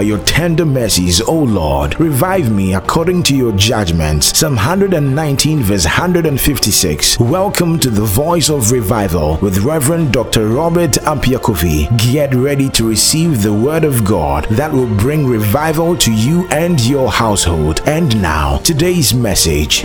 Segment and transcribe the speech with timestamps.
[0.00, 2.00] by your tender mercies, O Lord.
[2.00, 4.38] Revive me according to your judgments.
[4.38, 7.20] Psalm 119, verse 156.
[7.20, 10.48] Welcome to the Voice of Revival with Reverend Dr.
[10.48, 11.94] Robert Appiah-Kofi.
[12.10, 16.80] Get ready to receive the Word of God that will bring revival to you and
[16.80, 17.82] your household.
[17.84, 19.80] And now, today's message.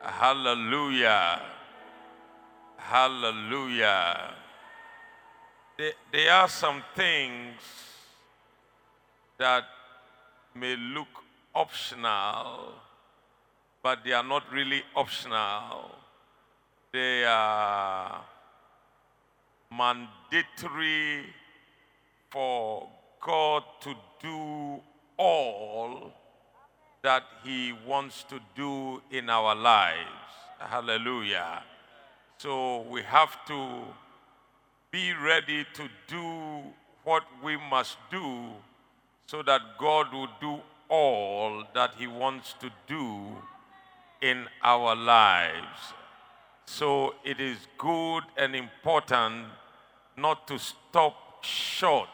[0.00, 1.42] Hallelujah.
[2.76, 4.41] Hallelujah.
[5.82, 7.60] There, there are some things
[9.36, 9.64] that
[10.54, 11.08] may look
[11.52, 12.74] optional,
[13.82, 15.90] but they are not really optional.
[16.92, 18.22] They are
[19.76, 21.24] mandatory
[22.30, 22.88] for
[23.20, 24.80] God to do
[25.16, 26.12] all
[27.02, 30.30] that He wants to do in our lives.
[30.60, 31.64] Hallelujah.
[32.38, 33.82] So we have to
[34.92, 36.62] be ready to do
[37.02, 38.50] what we must do
[39.26, 43.34] so that God will do all that He wants to do
[44.20, 45.94] in our lives.
[46.66, 49.46] So it is good and important
[50.18, 52.08] not to stop short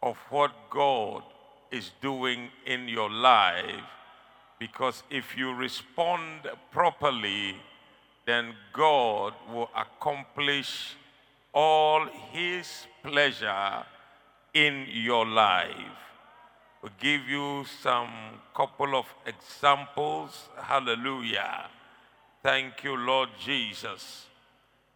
[0.00, 1.24] of what God
[1.72, 3.82] is doing in your life
[4.60, 7.56] because if you respond properly,
[8.26, 10.94] then God will accomplish
[11.52, 13.84] all His pleasure
[14.54, 15.74] in your life.
[16.82, 18.10] We'll give you some
[18.54, 20.48] couple of examples.
[20.56, 21.68] Hallelujah.
[22.42, 24.26] Thank you, Lord Jesus.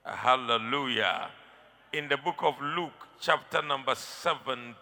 [0.04, 1.30] Hallelujah.
[1.92, 4.74] In the book of Luke, chapter number 17,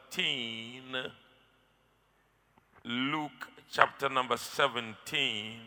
[2.84, 5.58] Luke chapter number 17.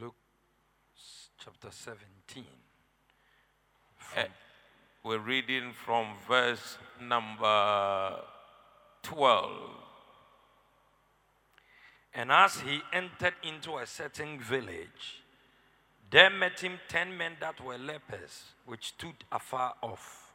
[0.00, 0.14] Luke
[1.38, 2.44] chapter 17.
[4.16, 4.24] Eh,
[5.04, 8.16] We're reading from verse number
[9.02, 9.50] 12.
[12.14, 15.22] And as he entered into a certain village,
[16.10, 20.32] there met him ten men that were lepers, which stood afar off.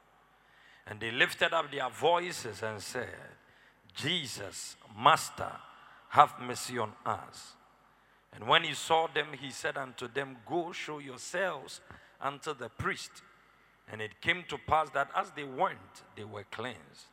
[0.85, 3.09] And they lifted up their voices and said,
[3.95, 5.51] Jesus, Master,
[6.09, 7.53] have mercy on us.
[8.33, 11.81] And when he saw them, he said unto them, Go show yourselves
[12.21, 13.11] unto the priest.
[13.91, 17.07] And it came to pass that as they went, they were cleansed.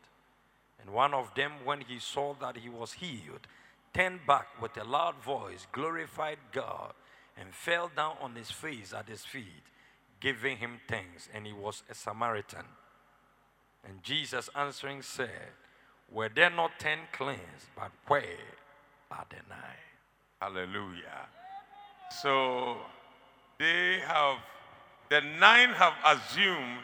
[0.81, 3.47] And one of them, when he saw that he was healed,
[3.93, 6.93] turned back with a loud voice, glorified God,
[7.37, 9.65] and fell down on his face at his feet,
[10.21, 11.29] giving him thanks.
[11.35, 12.65] And he was a Samaritan.
[13.87, 15.53] And Jesus answering said,
[16.11, 18.23] Were there not ten cleansed, but where
[19.11, 19.91] are the nine?
[20.41, 21.29] Hallelujah.
[22.23, 22.77] So
[23.59, 24.39] they have,
[25.11, 26.79] the nine have assumed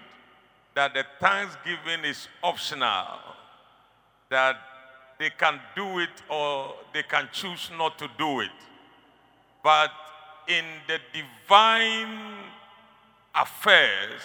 [0.74, 3.18] that the thanksgiving is optional,
[4.28, 4.56] that
[5.18, 8.50] they can do it or they can choose not to do it.
[9.64, 9.90] But
[10.48, 12.18] in the divine
[13.34, 14.20] affairs,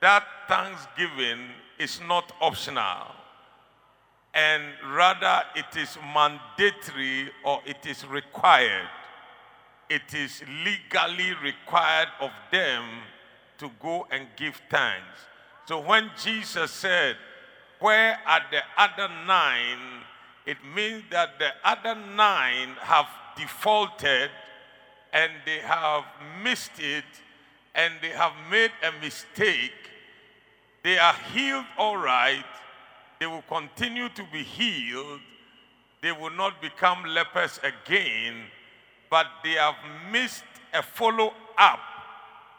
[0.00, 3.06] that thanksgiving is not optional
[4.36, 4.62] and
[4.94, 8.86] rather it is mandatory or it is required.
[9.88, 12.84] It is legally required of them
[13.58, 15.20] to go and give thanks.
[15.66, 17.16] So when Jesus said,
[17.80, 20.04] Where are the other nine?
[20.46, 24.30] it means that the other nine have defaulted
[25.12, 26.04] and they have
[26.42, 27.04] missed it
[27.74, 29.72] and they have made a mistake.
[30.84, 32.44] They are healed all right,
[33.18, 35.20] they will continue to be healed.
[36.02, 38.44] They will not become lepers again,
[39.10, 39.76] but they have
[40.10, 40.44] missed
[40.74, 41.80] a follow up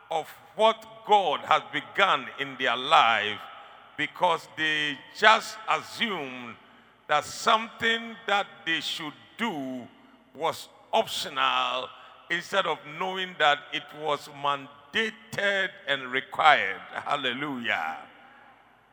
[0.09, 3.39] of what God has begun in their life
[3.97, 6.55] because they just assumed
[7.07, 9.87] that something that they should do
[10.35, 11.87] was optional
[12.29, 16.81] instead of knowing that it was mandated and required.
[16.93, 17.97] Hallelujah.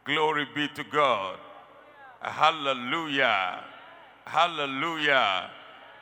[0.04, 1.38] Glory be to God.
[2.20, 3.64] Hallelujah.
[4.24, 5.50] Hallelujah.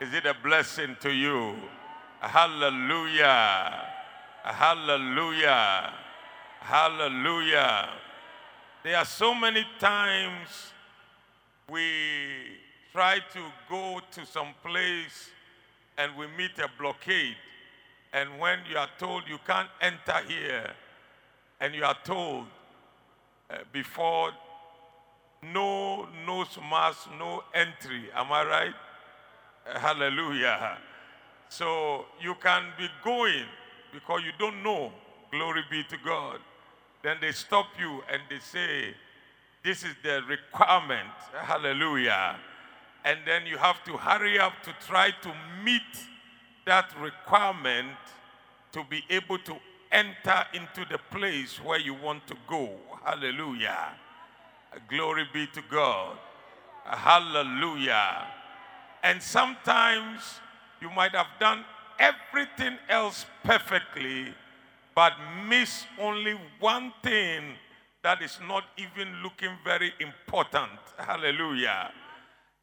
[0.03, 1.55] Is it a blessing to you?
[2.19, 3.87] Hallelujah.
[4.43, 5.93] Hallelujah.
[6.59, 7.89] Hallelujah.
[8.83, 10.73] There are so many times
[11.71, 11.85] we
[12.91, 13.41] try to
[13.71, 15.31] go to some place
[15.97, 17.37] and we meet a blockade.
[18.13, 20.69] And when you are told you can't enter here,
[21.61, 22.47] and you are told
[23.49, 24.33] uh, before
[25.45, 28.11] no nose mask, no entry.
[28.17, 28.75] Am I right?
[29.67, 30.79] Hallelujah.
[31.49, 33.45] So you can be going
[33.93, 34.93] because you don't know.
[35.31, 36.39] Glory be to God.
[37.03, 38.95] then they stop you and they say,
[39.65, 41.09] This is the requirement.
[41.35, 42.37] Hallelujah.
[43.05, 45.33] And then you have to hurry up to try to
[45.65, 45.83] meet
[46.67, 47.97] that requirement
[48.73, 49.57] to be able to
[49.91, 52.71] enter into the place where you want to go.
[53.05, 53.89] Hallelujah.
[54.89, 56.17] Glory be to God.
[56.85, 58.27] Hallelujah.
[59.03, 60.41] And sometimes
[60.81, 61.65] you might have done
[61.99, 64.35] everything else perfectly,
[64.95, 65.13] but
[65.49, 67.43] miss only one thing
[68.03, 70.71] that is not even looking very important.
[70.99, 71.93] Hallelujah.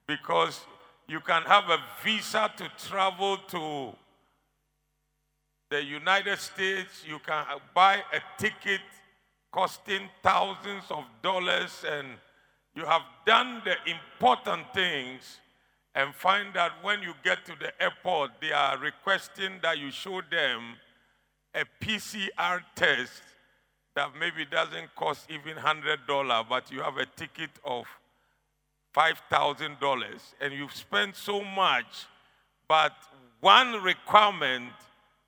[0.08, 0.62] Because
[1.08, 3.96] you can have a visa to travel to
[5.70, 7.46] the United States, you can
[7.76, 8.82] buy a ticket
[9.52, 12.08] costing thousands of dollars, and
[12.76, 15.38] you have done the important things,
[15.96, 20.22] and find that when you get to the airport, they are requesting that you show
[20.30, 20.76] them
[21.56, 23.22] a PCR test
[23.96, 27.86] that maybe doesn't cost even $100, but you have a ticket of
[28.96, 32.06] $5,000 and you've spent so much,
[32.68, 32.94] but
[33.42, 34.74] one requirement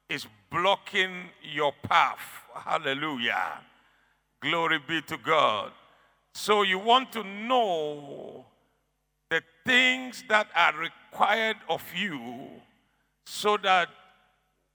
[0.10, 2.20] is blocking your path.
[2.54, 3.60] Hallelujah.
[4.42, 5.72] Glory be to God.
[6.34, 8.46] So you want to know
[9.66, 12.50] things that are required of you
[13.26, 13.90] so that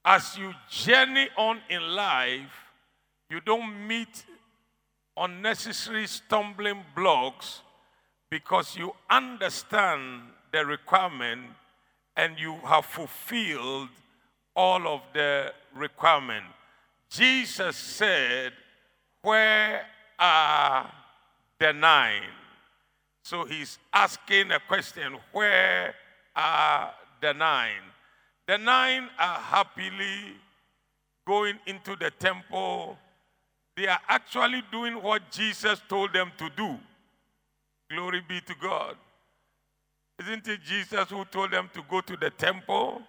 [0.04, 2.66] as you journey on in life,
[3.28, 4.24] you don't meet
[5.16, 7.62] unnecessary stumbling blocks
[8.30, 10.22] because you understand
[10.52, 11.42] the requirement
[12.16, 13.88] and you have fulfilled
[14.54, 16.44] all of the requirement.
[17.10, 18.52] Jesus said,
[19.22, 19.82] Where
[20.18, 20.90] are
[21.58, 22.22] the nine?
[23.26, 25.94] So he's asking a question Where
[26.36, 27.82] are the nine?
[28.46, 30.34] The nine are happily
[31.26, 32.96] going into the temple.
[33.76, 36.78] They are actually doing what Jesus told them to do.
[37.90, 38.96] Glory be to God.
[40.20, 43.02] Isn't it Jesus who told them to go to the temple?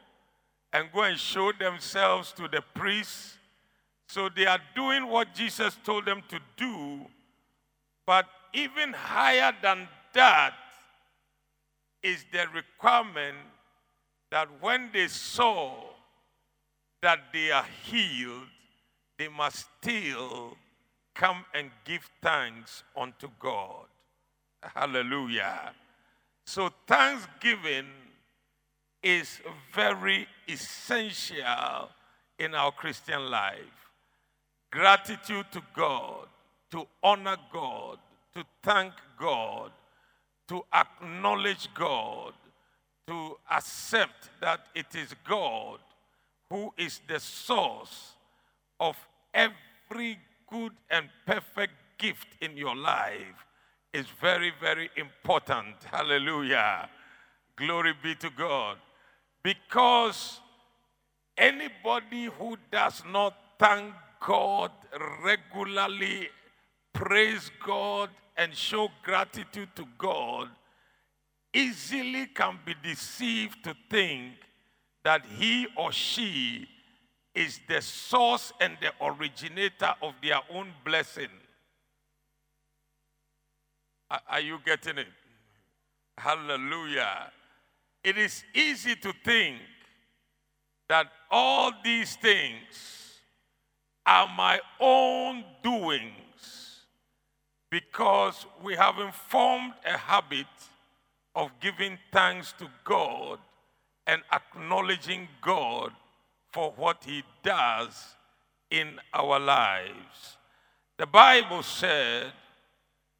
[0.74, 3.38] and go and show themselves to the priests.
[4.10, 7.06] So they are doing what Jesus told them to do,
[8.06, 9.88] but even higher than
[10.18, 10.56] that
[12.02, 13.38] is the requirement
[14.32, 15.76] that when they saw
[17.04, 18.48] that they are healed,
[19.20, 20.58] they must still
[21.14, 23.86] come and give thanks unto God.
[24.64, 25.72] Hallelujah.
[26.48, 27.86] So, thanksgiving
[29.04, 29.40] is
[29.72, 31.90] very essential
[32.40, 33.92] in our Christian life.
[34.72, 36.28] Gratitude to God,
[36.72, 38.00] to honor God,
[38.34, 39.72] to thank God,
[40.48, 42.34] to acknowledge God,
[43.08, 45.80] to accept that it is God
[46.50, 48.14] who is the source
[48.80, 48.96] of
[49.34, 53.46] every good and perfect gift in your life
[53.94, 55.76] is very, very important.
[55.92, 56.90] Hallelujah.
[57.56, 58.78] Glory be to God.
[59.44, 60.40] Because
[61.38, 63.94] anybody who does not thank
[64.26, 64.72] God
[65.24, 66.30] regularly,
[66.94, 70.50] praise God, and show gratitude to God,
[71.54, 74.34] easily can be deceived to think
[75.04, 76.68] that he or she
[77.34, 81.30] is the source and the originator of their own blessing.
[84.30, 85.08] Are you getting it?
[86.18, 87.32] Hallelujah.
[88.04, 89.58] It is easy to think
[90.88, 93.20] that all these things
[94.06, 96.27] are my own doings
[97.70, 100.48] because we have formed a habit
[101.36, 103.40] of giving thanks to God
[104.06, 105.92] and acknowledging God
[106.52, 108.16] for what He does
[108.72, 110.38] in our lives.
[110.98, 112.32] The Bible said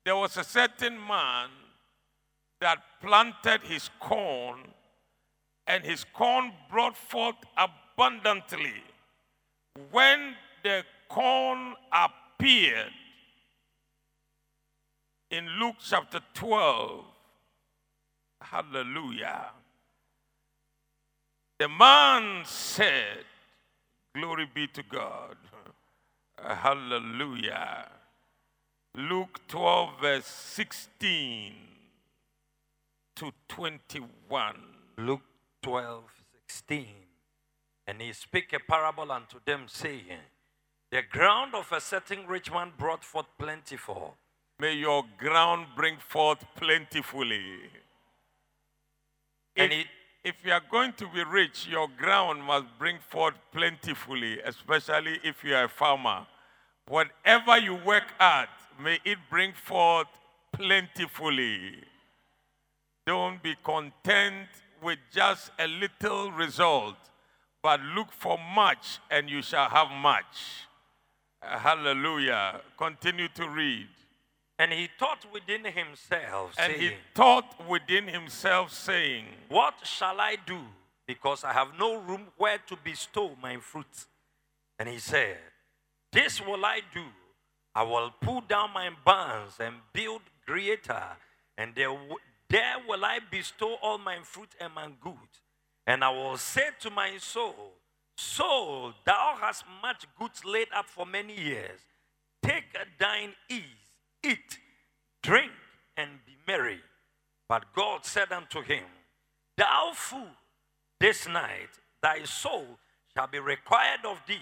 [0.04, 1.50] there was a certain man
[2.60, 4.60] that planted his corn
[5.68, 8.82] and his corn brought forth abundantly.
[9.92, 12.94] When the corn appeared
[15.30, 17.04] in Luke chapter 12,
[18.42, 19.48] hallelujah,
[21.60, 23.26] the man said,
[24.16, 25.38] Glory be to God,
[26.44, 27.88] uh, hallelujah.
[28.96, 31.54] Luke 12, verse 16
[33.16, 34.56] to 21.
[34.98, 35.22] Luke
[35.62, 36.04] 12,
[36.48, 36.86] 16.
[37.86, 40.24] And he spake a parable unto them, saying,
[40.92, 44.16] The ground of a certain rich man brought forth plentiful.
[44.60, 47.60] May your ground bring forth plentifully.
[49.56, 49.88] And If, it,
[50.24, 55.44] if you are going to be rich, your ground must bring forth plentifully, especially if
[55.44, 56.26] you are a farmer.
[56.88, 58.50] Whatever you work at,
[58.82, 60.08] may it bring forth
[60.54, 61.76] plentifully.
[63.06, 64.48] Don't be content
[64.82, 66.98] with just a little result,
[67.62, 70.66] but look for much and you shall have much.
[71.42, 72.62] Hallelujah.
[72.78, 73.88] Continue to read.
[74.60, 80.38] And he thought within himself, And saying, he thought within himself, saying, What shall I
[80.46, 80.60] do?
[81.08, 84.06] Because I have no room where to bestow my fruit.
[84.80, 85.38] And he said,
[86.12, 87.06] This will I do.
[87.76, 91.04] I will pull down my barns and build greater,
[91.60, 92.16] and there, w-
[92.50, 95.42] there will I bestow all my fruit and my goods.
[95.86, 97.74] And I will say to my soul,
[98.18, 101.80] Soul, thou hast much goods laid up for many years.
[102.42, 102.64] Take
[102.98, 103.62] thine ease,
[104.24, 104.60] eat,
[105.24, 105.52] drink,
[105.96, 106.80] and be merry.
[107.50, 108.84] But God said unto him,
[109.58, 110.28] Thou fool,
[111.00, 111.70] this night
[112.02, 112.80] thy soul
[113.16, 114.42] shall be required of thee.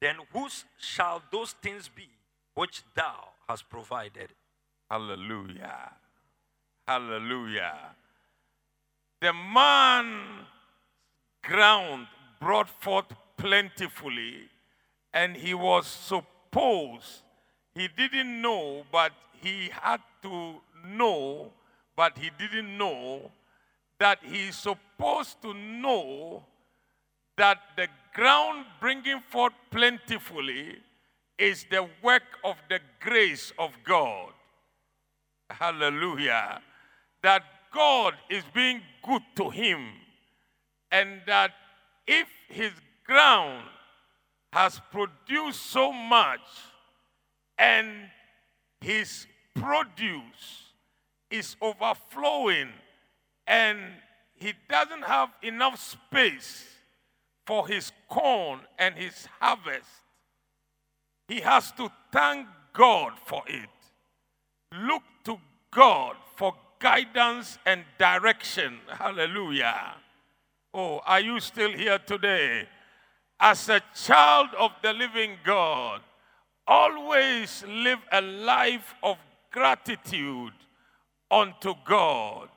[0.00, 2.08] Then whose shall those things be
[2.54, 4.30] which thou hast provided?
[4.90, 5.92] Hallelujah.
[6.86, 7.94] Hallelujah.
[9.20, 10.46] The man
[11.42, 12.06] ground
[12.40, 13.06] brought forth
[13.36, 14.48] plentifully,
[15.12, 17.22] and he was supposed,
[17.78, 20.54] he didn't know, but he had to
[20.84, 21.52] know,
[21.96, 23.30] but he didn't know
[24.00, 26.44] that he's supposed to know
[27.36, 30.76] that the ground bringing forth plentifully
[31.38, 34.32] is the work of the grace of God.
[35.48, 36.60] Hallelujah.
[37.22, 39.86] That God is being good to him,
[40.90, 41.52] and that
[42.08, 42.72] if his
[43.06, 43.64] ground
[44.52, 46.40] has produced so much
[47.58, 48.10] and
[48.80, 50.72] his produce
[51.30, 52.68] is overflowing
[53.46, 53.78] and
[54.34, 56.64] he doesn't have enough space
[57.46, 59.88] for his corn and his harvest,
[61.26, 63.68] he has to thank God for it.
[64.72, 65.38] Look to
[65.70, 68.78] God for guidance and direction.
[68.88, 69.94] Hallelujah.
[70.72, 72.68] Oh, are you still here today?
[73.40, 76.02] As a child of the living God,
[76.68, 79.16] always live a life of
[79.50, 80.52] gratitude
[81.30, 82.48] unto God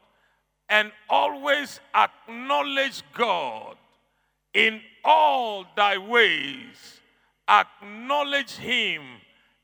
[0.70, 3.78] and always acknowledge God
[4.54, 7.00] in all thy ways.
[7.48, 9.02] Acknowledge him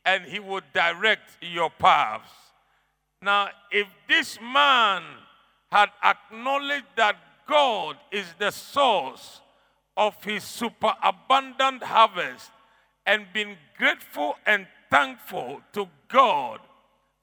[0.06, 2.32] and he will direct your paths.
[3.22, 5.04] Now, if this man
[5.70, 9.42] had acknowledged that God is the source
[9.96, 12.52] of his superabundant harvest
[13.08, 16.60] and been grateful and thankful to God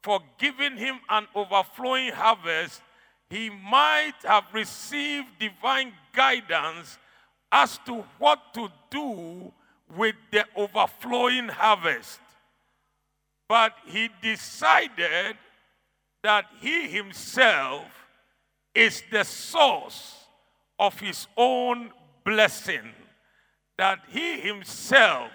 [0.03, 2.83] for giving him an overflowing harvest,
[3.31, 6.99] he might have received divine guidance
[7.53, 9.53] as to what to do
[9.97, 12.21] with the overflowing harvest.
[13.49, 15.37] But he decided
[16.23, 17.87] that he himself
[18.75, 20.25] is the source
[20.79, 21.91] of his own
[22.25, 22.93] blessing,
[23.77, 25.31] that he himself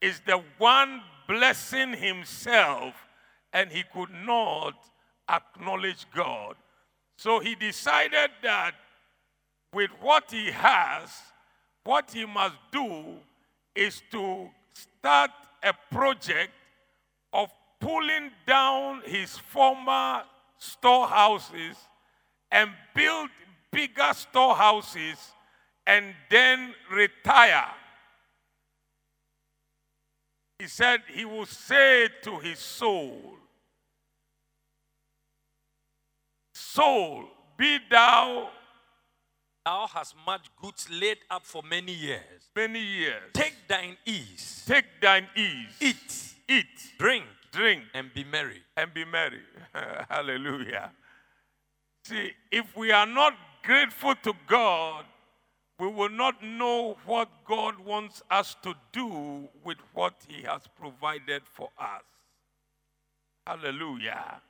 [0.00, 2.94] is the one blessing himself,
[3.52, 4.74] and he could not
[5.28, 6.56] acknowledge God.
[7.16, 8.72] So he decided that
[9.72, 11.10] with what he has,
[11.84, 13.16] what he must do
[13.74, 15.30] is to start
[15.62, 16.52] a project
[17.32, 17.50] of
[17.80, 20.22] pulling down his former
[20.58, 21.76] storehouses
[22.50, 23.28] and build
[23.70, 25.32] bigger storehouses
[25.86, 27.66] and then retire.
[30.58, 33.36] He said he will say to his soul,
[36.52, 37.24] Soul,
[37.56, 38.50] be thou
[39.64, 42.48] Thou hast much goods laid up for many years.
[42.56, 43.22] many years.
[43.34, 45.76] Take thine ease, Take thine ease.
[45.80, 48.62] eat, Eat, drink, drink, and be merry.
[48.78, 49.42] and be merry.
[50.08, 50.90] Hallelujah.
[52.06, 55.04] See, if we are not grateful to God,
[55.78, 61.42] we will not know what God wants us to do with what He has provided
[61.44, 62.02] for us.
[63.46, 64.40] Hallelujah.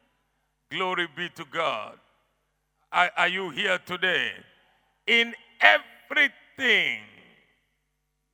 [0.71, 1.99] Glory be to God.
[2.91, 4.33] Are, are you here today?
[5.07, 7.01] In everything,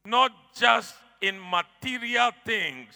[0.06, 2.94] not just in material things,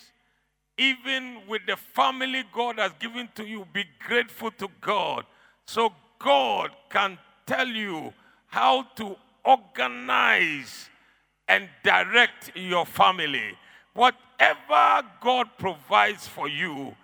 [0.77, 5.25] even with the family God has given to you, be grateful to God.
[5.67, 8.13] So God can tell you
[8.47, 9.17] how to
[9.49, 10.91] organize
[11.49, 13.57] and direct your family.
[13.95, 16.95] Whatever God provides for you,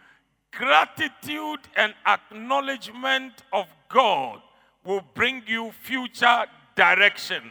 [0.53, 4.43] gratitude and acknowledgement of God
[4.85, 6.45] will bring you future
[6.77, 7.51] direction.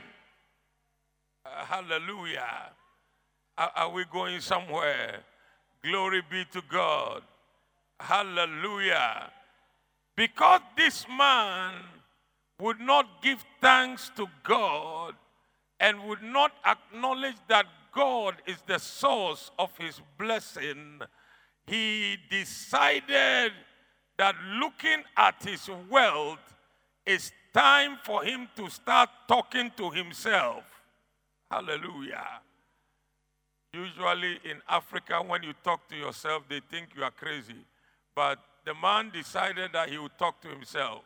[1.45, 2.71] Uh, hallelujah.
[3.57, 5.19] Are, are we going somewhere?
[5.83, 7.23] Glory be to God.
[7.99, 9.31] Hallelujah.
[10.15, 11.73] Because this man
[12.63, 15.15] would not give thanks to God
[15.81, 21.01] and would not acknowledge that God is the source of his blessing,
[21.67, 23.51] he decided
[24.17, 26.39] that looking at his wealth,
[27.05, 30.63] it's time for him to start talking to himself.
[31.51, 32.39] Hallelujah.
[33.73, 37.65] Usually in Africa, when you talk to yourself, they think you are crazy.
[38.15, 41.01] But the man decided that he would talk to himself.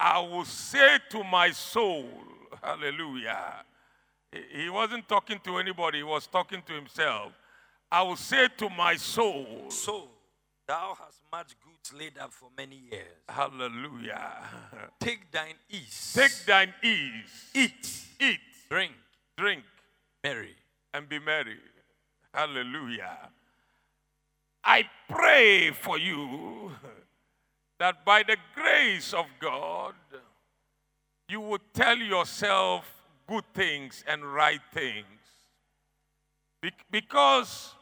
[0.00, 2.08] I will say to my soul,
[2.62, 3.64] hallelujah.
[4.52, 7.32] He wasn't talking to anybody, he was talking to himself.
[7.90, 10.08] I will say to my soul, Soul,
[10.66, 13.06] thou hast much goods laid up for many years.
[13.28, 14.36] Hallelujah.
[15.00, 16.12] Take thine ease.
[16.14, 18.92] Take thine ease, eat, eat, drink,
[19.36, 19.64] drink,
[20.22, 20.54] marry.
[20.92, 21.58] and be merry.
[22.34, 23.30] Hallelujah.
[24.64, 26.72] I pray for you
[27.78, 29.94] that by the grace of God,
[31.28, 35.04] you would tell yourself good things and right things.
[36.60, 37.74] Be- because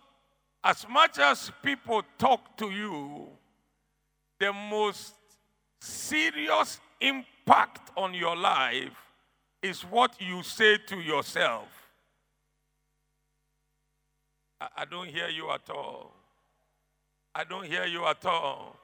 [0.62, 3.28] as much as people talk to you,
[4.38, 5.14] the most
[5.80, 8.96] serious impact on your life
[9.62, 11.68] is what you say to yourself.
[14.60, 16.12] I, I don't hear you at all.
[17.34, 18.76] I don't hear you at all.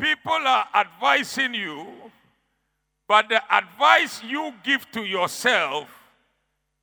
[0.00, 1.86] People are advising you,
[3.06, 5.88] but the advice you give to yourself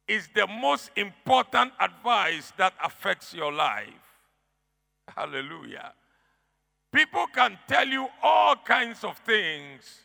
[0.07, 3.88] is the most important advice that affects your life.
[5.15, 5.93] Hallelujah.
[6.93, 10.01] People can tell you all kinds of things.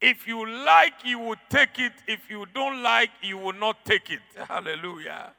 [0.00, 1.92] If you like, you will take it.
[2.06, 4.20] If you don't like, you will not take it.
[4.48, 5.32] Hallelujah.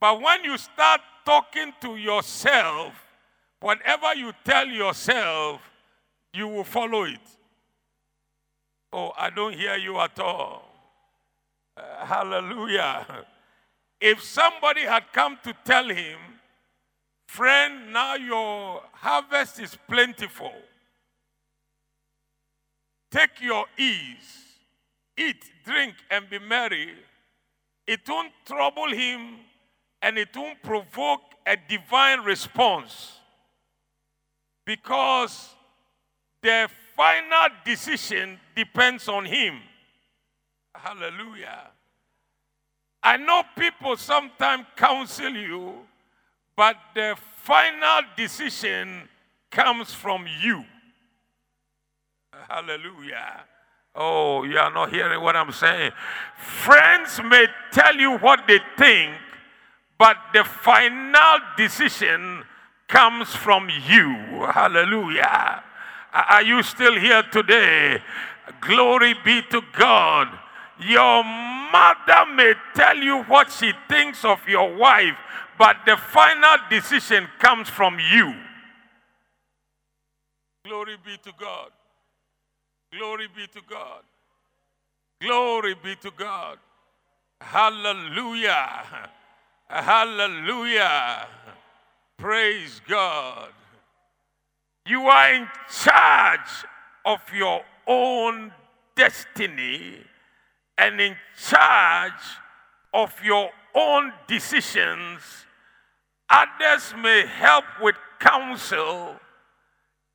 [0.00, 2.92] But when you start talking to yourself,
[3.60, 5.60] whatever you tell yourself,
[6.36, 7.20] you will follow it.
[8.92, 10.68] Oh, I don't hear you at all.
[11.76, 13.06] Uh, hallelujah.
[13.98, 16.18] If somebody had come to tell him,
[17.28, 20.52] friend, now your harvest is plentiful,
[23.10, 24.58] take your ease,
[25.16, 26.92] eat, drink, and be merry,
[27.86, 29.36] it won't trouble him
[30.02, 33.20] and it won't provoke a divine response
[34.66, 35.54] because
[36.46, 39.58] the final decision depends on him.
[40.72, 41.70] Hallelujah.
[43.02, 45.74] I know people sometimes counsel you,
[46.56, 49.08] but the final decision
[49.50, 50.64] comes from you.
[52.48, 53.42] Hallelujah.
[53.96, 55.90] Oh, you are not hearing what I'm saying.
[56.38, 59.16] Friends may tell you what they think,
[59.98, 62.44] but the final decision
[62.86, 64.14] comes from you.
[64.52, 65.64] Hallelujah.
[66.12, 68.02] Are you still here today?
[68.60, 70.28] Glory be to God.
[70.80, 75.16] Your mother may tell you what she thinks of your wife,
[75.58, 78.34] but the final decision comes from you.
[80.64, 81.70] Glory be to God.
[82.96, 84.02] Glory be to God.
[85.20, 86.58] Glory be to God.
[87.40, 88.84] Hallelujah.
[89.68, 91.26] Hallelujah.
[92.16, 93.50] Praise God.
[94.86, 95.48] You are in
[95.82, 96.64] charge
[97.04, 98.52] of your own
[98.94, 99.98] destiny
[100.78, 102.22] and in charge
[102.94, 105.22] of your own decisions.
[106.30, 109.16] Others may help with counsel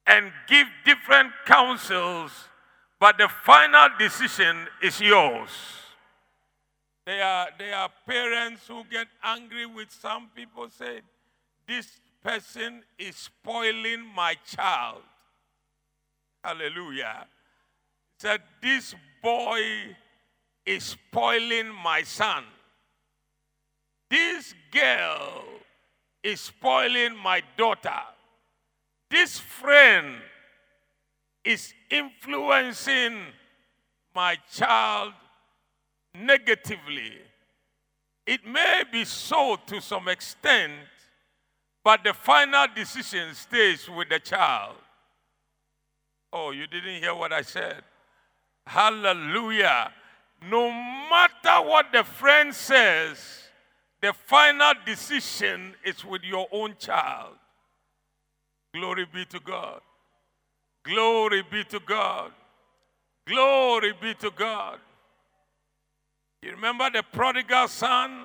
[0.08, 2.32] and give different counsels,
[3.00, 5.50] but the final decision is yours.
[7.06, 11.02] There are, there are parents who get angry with some people say,
[11.68, 11.88] This
[12.24, 15.02] person is spoiling my child.
[16.44, 17.28] Hallelujah.
[18.20, 19.96] Said, This boy
[20.66, 22.44] is spoiling my son.
[24.10, 25.44] This girl
[26.24, 28.02] is spoiling my daughter.
[29.10, 30.16] This friend
[31.44, 33.18] is influencing
[34.14, 35.14] my child
[36.14, 37.14] negatively.
[38.26, 40.74] It may be so to some extent,
[41.84, 44.76] but the final decision stays with the child.
[46.32, 47.82] Oh, you didn't hear what I said?
[48.66, 49.92] Hallelujah.
[50.50, 53.18] No matter what the friend says,
[54.02, 57.36] the final decision is with your own child.
[58.74, 59.82] Glory be to God.
[60.84, 62.32] Glory be to God.
[63.28, 64.80] Glory be to God.
[66.42, 68.24] You remember the prodigal son?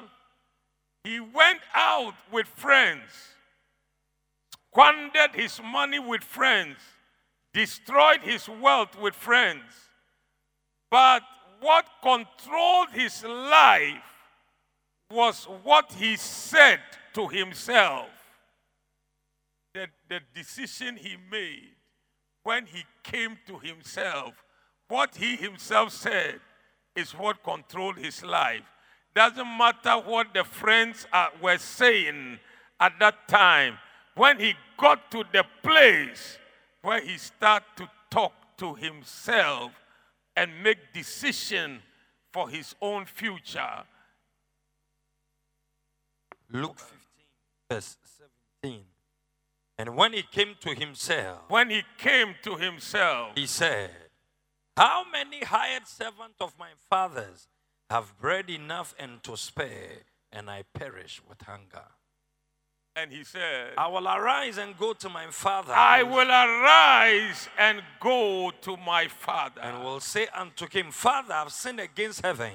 [1.05, 3.36] He went out with friends
[4.77, 6.77] squandered his money with friends,
[7.55, 9.63] destroyed his wealth with friends.
[10.91, 11.23] But
[11.61, 14.03] what controlled his life
[15.11, 16.81] was what he said
[17.15, 18.09] to himself.
[19.73, 21.73] The, the decision he made
[22.43, 24.35] when he came to himself.
[24.89, 26.41] What he himself said
[26.95, 28.63] is what controlled his life.
[29.15, 32.39] Doesn't matter what the friends are, were saying
[32.79, 33.79] at that time.
[34.17, 36.39] When he got to the place
[36.83, 39.73] where he started to talk to himself
[40.35, 41.83] and make decision
[42.33, 43.85] for his own future.
[46.51, 46.97] Luke 15,
[47.71, 47.97] verse
[48.63, 48.85] 17.
[49.79, 53.91] And when he came to himself, When he came to himself, he said,
[54.77, 57.49] How many hired servants of my father's
[57.91, 61.89] have bread enough and to spare, and I perish with hunger?
[62.97, 65.73] And he said, I will arise and go to my father.
[65.75, 69.61] I will arise and go to my father.
[69.61, 72.55] and will say unto him, Father, I've sinned against heaven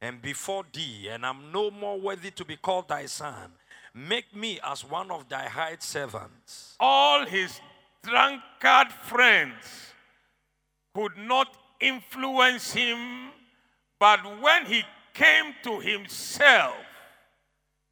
[0.00, 3.52] and before thee, and I am no more worthy to be called thy son.
[3.94, 6.76] Make me as one of thy hired servants.
[6.80, 7.60] All his
[8.02, 9.92] drunkard friends
[10.94, 13.30] could not influence him,
[14.00, 16.74] but when he came to himself,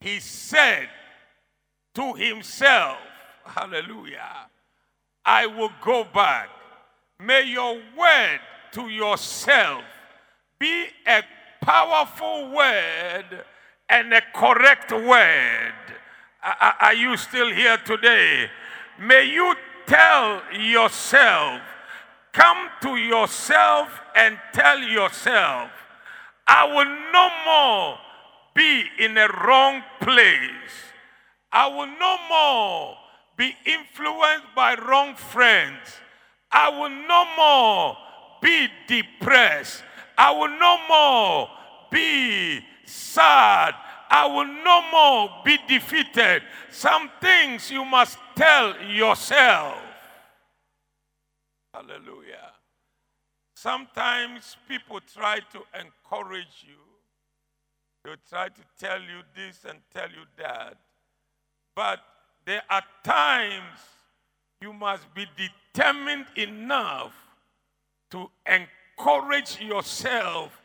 [0.00, 0.88] he said
[1.94, 2.98] to himself,
[3.44, 4.48] Hallelujah,
[5.24, 6.48] I will go back.
[7.18, 8.40] May your word
[8.72, 9.84] to yourself
[10.58, 11.22] be a
[11.60, 13.44] powerful word
[13.88, 15.74] and a correct word.
[16.42, 18.50] Are- you still here today?
[18.98, 19.54] May you
[19.86, 21.60] tell yourself,
[22.32, 25.70] come to yourself and tell yourself,
[26.46, 27.98] I will no more
[28.54, 30.91] be in a wrong place.
[31.52, 32.96] I will no more
[33.36, 35.78] be influenced by wrong friends.
[36.50, 37.96] I will no more
[38.40, 39.82] be depressed.
[40.16, 41.48] I will no more
[41.90, 43.74] be sad.
[44.10, 46.42] I will no more be defeated.
[46.70, 49.78] Some things you must tell yourself.
[51.72, 52.52] Hallelujah.
[53.54, 56.76] Sometimes people try to encourage you.
[58.04, 60.76] They'll try to tell you this and tell you that.
[61.74, 62.00] But
[62.44, 63.78] there are times
[64.60, 67.14] you must be determined enough
[68.10, 70.60] to encourage yourself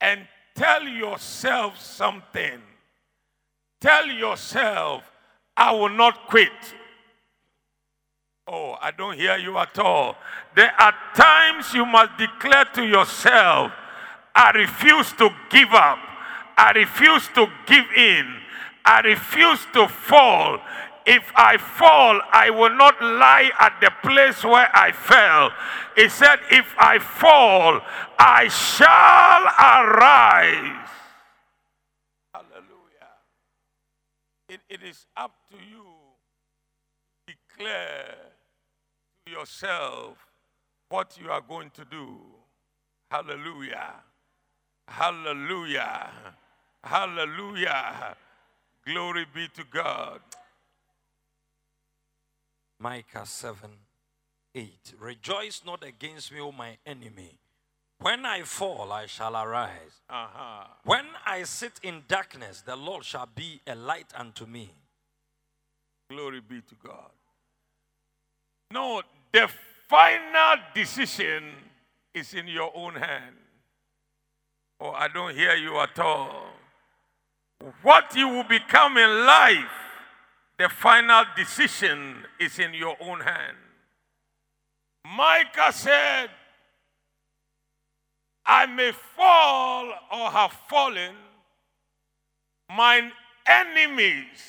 [0.00, 2.60] and tell yourself something.
[3.80, 5.04] Tell yourself,
[5.56, 6.50] I will not quit.
[8.48, 10.16] Oh, I don't hear you at all.
[10.54, 13.72] There are times you must declare to yourself,
[14.34, 15.98] I refuse to give up.
[16.56, 18.34] I refuse to give in.
[18.86, 20.58] I refuse to fall.
[21.04, 25.50] If I fall, I will not lie at the place where I fell.
[25.94, 27.80] He said, If I fall,
[28.18, 30.88] I shall arise.
[32.34, 33.12] Hallelujah.
[34.48, 35.84] It, it is up to you
[37.26, 38.14] declare
[39.26, 40.18] to yourself
[40.88, 42.18] what you are going to do.
[43.10, 43.94] Hallelujah.
[44.88, 46.10] Hallelujah.
[46.82, 48.16] Hallelujah.
[48.86, 50.20] Glory be to God.
[52.78, 53.70] Micah 7
[54.54, 54.94] 8.
[54.98, 57.38] Rejoice not against me, O my enemy.
[57.98, 60.00] When I fall, I shall arise.
[60.08, 60.66] Uh-huh.
[60.84, 64.70] When I sit in darkness, the Lord shall be a light unto me.
[66.10, 67.10] Glory be to God.
[68.70, 69.48] No, the
[69.88, 71.52] final decision
[72.14, 73.36] is in your own hand.
[74.80, 76.48] Oh, I don't hear you at all.
[77.82, 79.72] What you will become in life,
[80.58, 83.56] the final decision is in your own hand.
[85.04, 86.30] Micah said,
[88.44, 91.14] I may fall or have fallen,
[92.70, 93.12] mine
[93.46, 94.42] enemies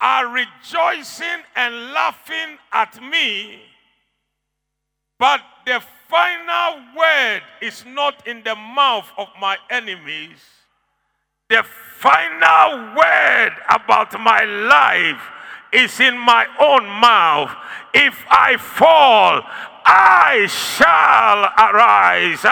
[0.00, 3.60] are rejoicing and laughing at me,
[5.18, 10.38] but the final word is not in the mouth of my enemies.
[11.48, 15.22] The final word about my life
[15.72, 17.54] is in my own mouth.
[17.94, 19.42] If I fall,
[19.88, 22.42] I shall arise.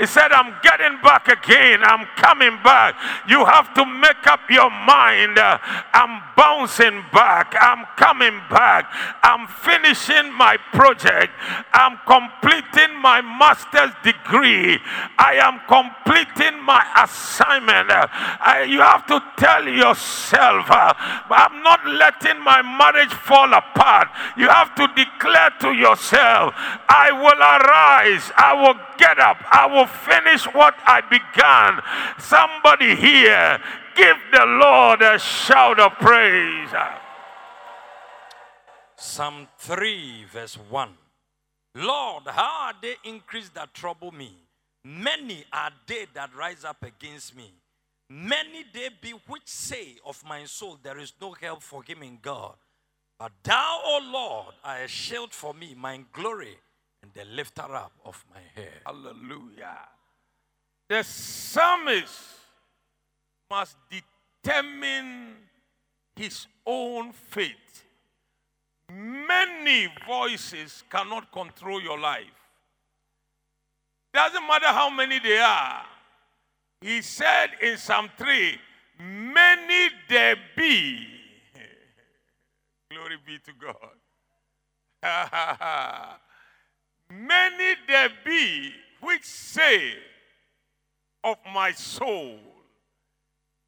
[0.00, 1.84] He said, I'm getting back again.
[1.84, 2.96] I'm coming back.
[3.28, 5.38] You have to make up your mind.
[5.38, 7.54] I'm bouncing back.
[7.60, 8.90] I'm coming back.
[9.22, 11.32] I'm finishing my project.
[11.74, 14.78] I'm completing my master's degree.
[15.18, 17.90] I am completing my assignment.
[17.90, 24.08] I, you have to tell yourself, I'm not letting my marriage fall apart.
[24.38, 26.54] You have to declare to yourself,
[26.88, 31.82] I will arise, I will get up, I will finish what I began.
[32.18, 33.60] Somebody here,
[33.94, 36.70] give the Lord a shout of praise.
[38.96, 40.90] Psalm 3, verse 1.
[41.76, 44.32] Lord, how are they increased that trouble me?
[44.84, 47.52] Many are they that rise up against me.
[48.10, 52.18] Many they be which say of my soul, There is no help for him in
[52.22, 52.54] God.
[53.18, 56.56] But thou, O Lord, are a shield for me, my glory,
[57.02, 58.80] and the lifter up of my head.
[58.84, 59.78] Hallelujah.
[60.88, 62.18] The psalmist
[63.50, 63.76] must
[64.42, 65.36] determine
[66.16, 67.54] his own fate.
[68.90, 72.24] Many voices cannot control your life.
[74.14, 75.84] Doesn't matter how many they are.
[76.80, 78.58] He said in Psalm 3,
[79.00, 81.06] Many there be.
[82.90, 83.76] Glory be to God.
[87.10, 89.94] Many there be which say
[91.24, 92.38] of my soul,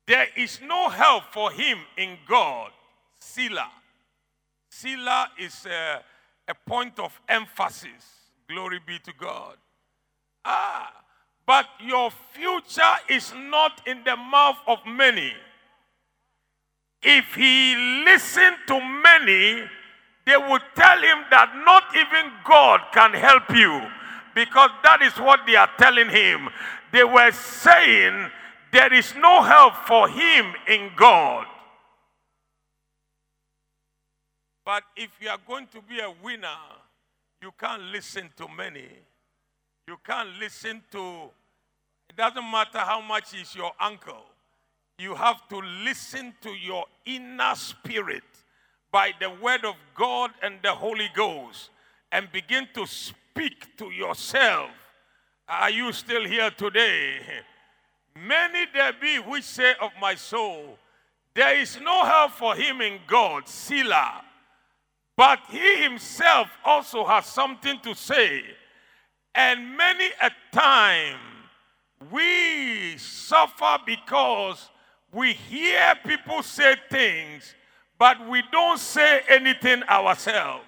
[0.07, 2.73] there is no help for him in God.
[3.19, 3.71] Selah.
[4.69, 6.03] Selah is a,
[6.49, 8.31] a point of emphasis.
[8.49, 9.57] Glory be to God.
[10.45, 10.93] Ah,
[11.47, 15.33] but your future is not in the mouth of many.
[17.03, 19.65] If he listened to many,
[20.31, 23.83] they would tell him that not even God can help you
[24.33, 26.49] because that is what they are telling him.
[26.93, 28.31] They were saying
[28.73, 31.47] there is no help for him in God.
[34.65, 36.63] But if you are going to be a winner,
[37.43, 38.87] you can't listen to many.
[39.89, 41.23] You can't listen to,
[42.09, 44.27] it doesn't matter how much is your uncle.
[44.97, 48.23] You have to listen to your inner spirit
[48.93, 51.71] by the word of God and the Holy Ghost
[52.13, 54.71] and begin to speak to yourself.
[55.49, 57.19] Are you still here today?
[58.17, 60.79] Many there be which say of my soul,
[61.35, 64.25] There is no help for him in God, Selah.
[65.17, 68.43] But he himself also has something to say.
[69.35, 71.19] And many a time
[72.11, 74.71] we suffer because
[75.13, 77.55] we hear people say things
[78.01, 80.65] but we don't say anything ourselves.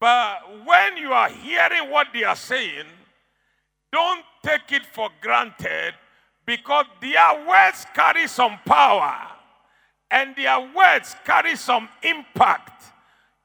[0.00, 2.86] But when you are hearing what they are saying,
[3.92, 5.94] don't take it for granted
[6.46, 9.16] because their words carry some power
[10.12, 12.84] and their words carry some impact,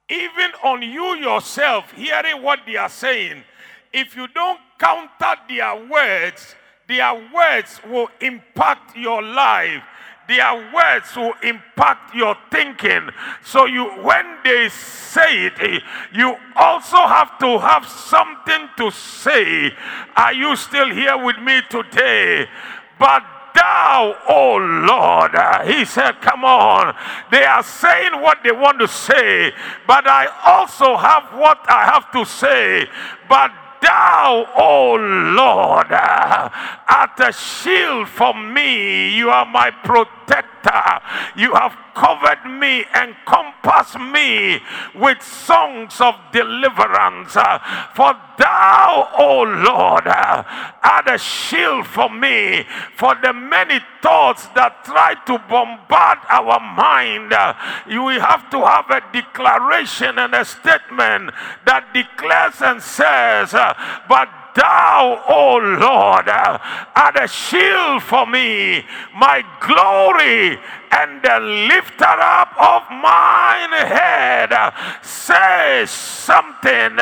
[0.08, 3.43] even on you yourself, hearing what they are saying.
[3.91, 6.54] If you don't counter their words,
[6.88, 9.82] their words will impact your life
[10.27, 13.09] their words will impact your thinking.
[13.43, 15.79] So you when they say it, eh,
[16.13, 19.71] you also have to have something to say.
[20.15, 22.47] Are you still here with me today?
[22.99, 25.31] But thou, O Lord.
[25.67, 26.95] He said, Come on.
[27.31, 29.51] They are saying what they want to say,
[29.88, 32.88] but I also have what I have to say.
[33.29, 33.51] But
[33.84, 39.13] Thou, O Lord, art a shield for me.
[39.13, 40.22] You are my protector.
[41.36, 44.59] You have covered me, encompassed me
[44.95, 47.36] with songs of deliverance.
[47.36, 47.59] Uh,
[47.95, 50.43] for thou, O Lord, uh,
[50.83, 57.33] art a shield for me for the many thoughts that try to bombard our mind.
[57.33, 57.53] Uh,
[57.88, 61.31] you have to have a declaration and a statement
[61.65, 63.53] that declares and says,
[64.07, 68.83] But thou, O Lord, art a shield for me,
[69.15, 70.59] my glory,
[70.91, 74.53] and the lifter up of mine head.
[75.01, 76.97] Say something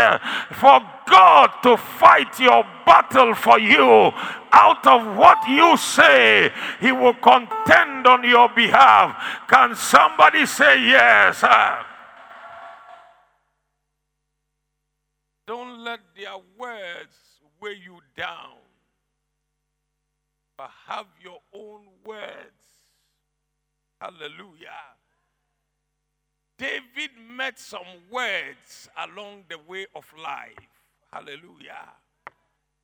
[0.52, 4.12] for God to fight your battle for you.
[4.54, 9.16] Out of what you say, He will contend on your behalf.
[9.48, 11.42] Can somebody say yes?
[15.48, 17.21] Don't let their words
[17.62, 18.58] weigh you down,
[20.58, 22.82] but have your own words.
[24.00, 24.98] Hallelujah.
[26.58, 30.52] David met some words along the way of life.
[31.12, 31.90] Hallelujah.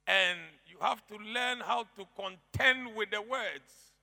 [0.07, 3.93] And you have to learn how to contend with the words.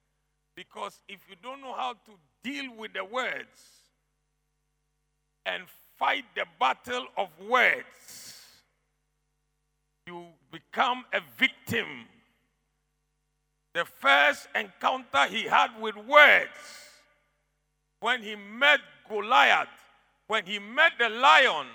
[0.54, 3.62] Because if you don't know how to deal with the words
[5.46, 5.64] and
[5.98, 8.40] fight the battle of words,
[10.06, 11.86] you become a victim.
[13.74, 16.58] The first encounter he had with words
[18.00, 19.68] when he met Goliath,
[20.28, 21.66] when he met the lion,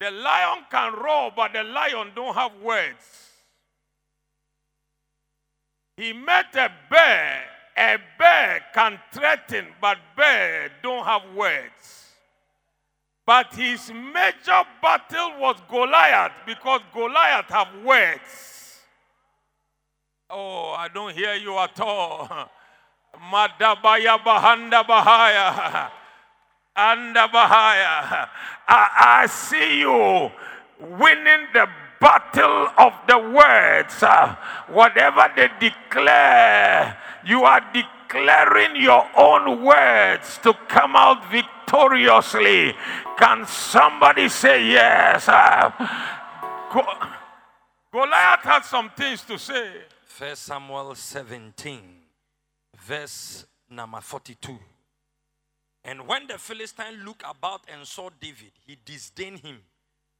[0.00, 3.30] the lion can roar, but the lion don't have words.
[5.96, 7.44] He met a bear.
[7.76, 12.13] A bear can threaten, but bear don't have words.
[13.26, 18.80] But his major battle was Goliath because Goliath have words.
[20.28, 22.28] Oh, I don't hear you at all.
[23.32, 25.90] Madabaya bahanda bahaya.
[26.76, 27.28] Anda.
[27.32, 28.26] I,
[28.66, 30.30] I see you
[30.80, 31.68] winning the
[32.00, 34.02] battle of the words.
[34.68, 41.30] Whatever they declare, you are declaring your own words to come out
[41.74, 42.74] victoriously.
[43.18, 45.26] Can somebody say yes?
[46.72, 46.86] Go-
[47.92, 49.72] Goliath had some things to say.
[50.04, 51.80] First Samuel 17,
[52.86, 54.58] verse number 42.
[55.84, 59.58] And when the Philistine looked about and saw David, he disdained him,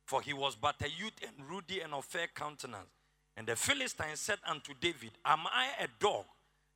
[0.04, 2.88] for he was but a youth and ruddy and of fair countenance.
[3.36, 6.24] And the Philistine said unto David, Am I a dog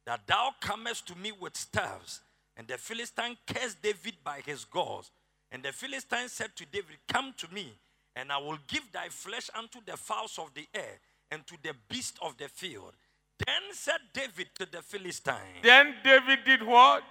[0.06, 2.20] that thou comest to me with staves?
[2.58, 5.12] And the Philistine cursed David by his gods.
[5.52, 7.72] And the Philistine said to David, Come to me,
[8.16, 10.98] and I will give thy flesh unto the fowls of the air
[11.30, 12.92] and to the beasts of the field.
[13.38, 17.04] Then said David to the Philistine, Then David did what?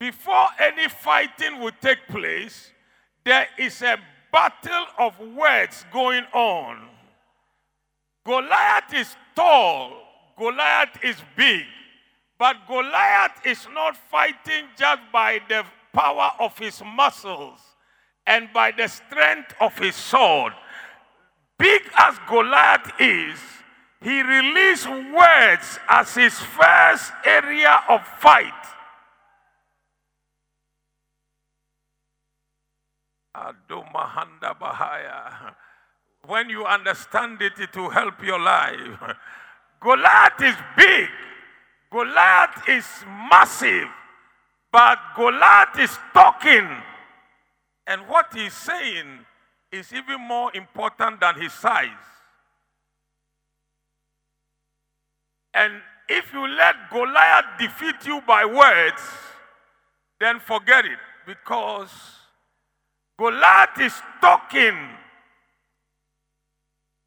[0.00, 2.70] Before any fighting would take place,
[3.24, 3.98] there is a
[4.32, 6.88] battle of words going on.
[8.24, 9.92] Goliath is tall,
[10.38, 11.66] Goliath is big,
[12.40, 17.60] but Goliath is not fighting just by the power of his muscles
[18.26, 20.54] and by the strength of his sword.
[21.58, 23.38] Big as Goliath is,
[24.02, 28.54] he released words as his first area of fight.
[36.26, 38.98] When you understand it, it will help your life.
[39.80, 41.08] Goliath is big,
[41.90, 42.86] Goliath is
[43.30, 43.88] massive,
[44.70, 46.68] but Goliath is talking.
[47.86, 49.26] And what he's saying
[49.72, 51.88] is even more important than his size.
[55.52, 55.72] And
[56.08, 59.02] if you let Goliath defeat you by words,
[60.20, 61.90] then forget it because
[63.18, 64.76] Goliath is talking.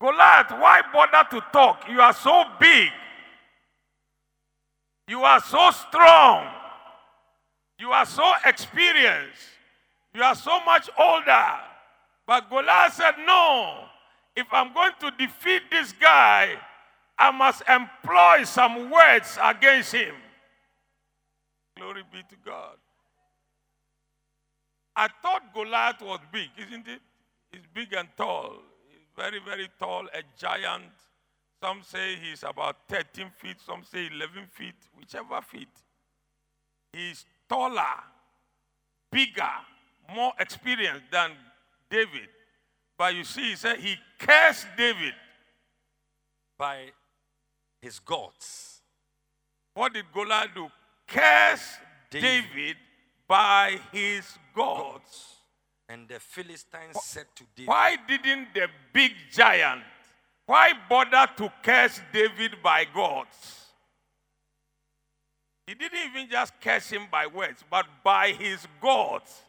[0.02, 1.86] Goliath, why bother to talk?
[1.90, 2.90] You are so big.
[5.08, 6.48] You are so strong.
[7.80, 9.42] You are so experienced.
[10.14, 11.48] You are so much older.
[12.26, 13.86] But Goliath said, No,
[14.36, 16.56] if I'm going to defeat this guy,
[17.18, 20.16] I must employ some words against him.
[21.78, 22.78] Glory be to God.
[24.96, 27.02] I thought Goliath was big, isn't it?
[27.52, 28.54] He's big and tall.
[28.90, 30.84] He's very, very tall, a giant.
[31.64, 35.70] Some say he's about 13 feet, some say 11 feet, whichever feet.
[36.92, 38.04] He's taller,
[39.10, 39.50] bigger,
[40.14, 41.32] more experienced than
[41.90, 42.28] David.
[42.98, 45.14] But you see, he said he cursed David.
[46.58, 46.88] by
[47.82, 48.82] his gods.
[49.74, 50.68] What did Goliath do?
[51.08, 51.78] Curse
[52.12, 52.24] David.
[52.24, 52.76] David,
[53.26, 55.38] by his gods.
[55.88, 59.84] And the Philistines said to David, Why didn't the big giant,
[60.46, 63.68] why bother to curse David by gods?
[65.68, 69.44] He didn't even just curse him by words, but by his gods.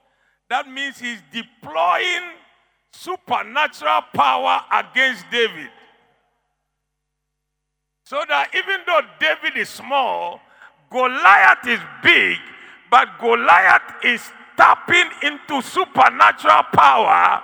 [0.48, 2.34] That means he's deploying
[2.92, 5.70] supernatural power against David.
[8.06, 10.40] So that even though David is small,
[10.90, 12.38] Goliath is big,
[12.90, 17.42] but Goliath is tapping into supernatural power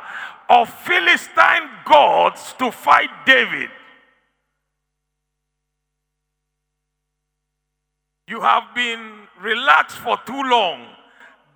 [0.51, 3.71] of Philistine gods to fight David.
[8.27, 10.87] You have been relaxed for too long.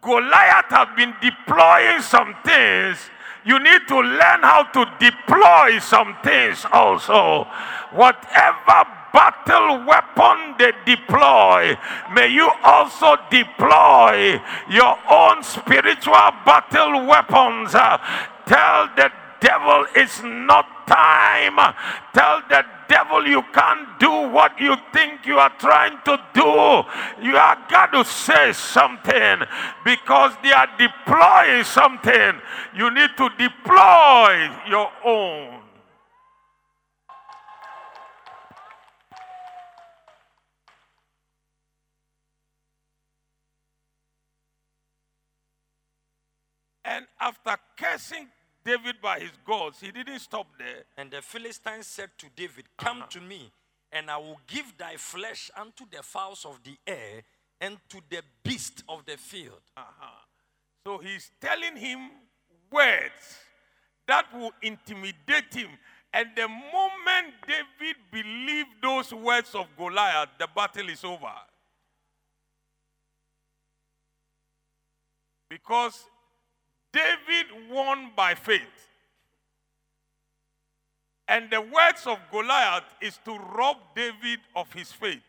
[0.00, 3.10] Goliath has been deploying some things.
[3.44, 7.46] You need to learn how to deploy some things also.
[7.92, 11.76] Whatever battle weapon they deploy,
[12.12, 14.40] may you also deploy
[14.70, 17.74] your own spiritual battle weapons.
[17.74, 17.98] Uh,
[18.46, 21.56] tell the devil it's not time.
[22.12, 27.24] Tell the devil you can't do what you think you are trying to do.
[27.24, 29.46] You are got to say something
[29.84, 32.40] because they are deploying something.
[32.74, 35.63] You need to deploy your own.
[46.84, 48.28] And after cursing
[48.64, 50.84] David by his gods, he didn't stop there.
[50.96, 53.10] And the Philistines said to David, Come uh-huh.
[53.10, 53.50] to me,
[53.92, 57.22] and I will give thy flesh unto the fowls of the air
[57.60, 59.60] and to the beast of the field.
[59.76, 60.06] Uh-huh.
[60.86, 62.10] So he's telling him
[62.70, 63.38] words
[64.06, 65.70] that will intimidate him.
[66.12, 71.32] And the moment David believed those words of Goliath, the battle is over.
[75.48, 76.04] Because
[76.94, 78.62] David won by faith.
[81.26, 85.22] And the words of Goliath is to rob David of his faith.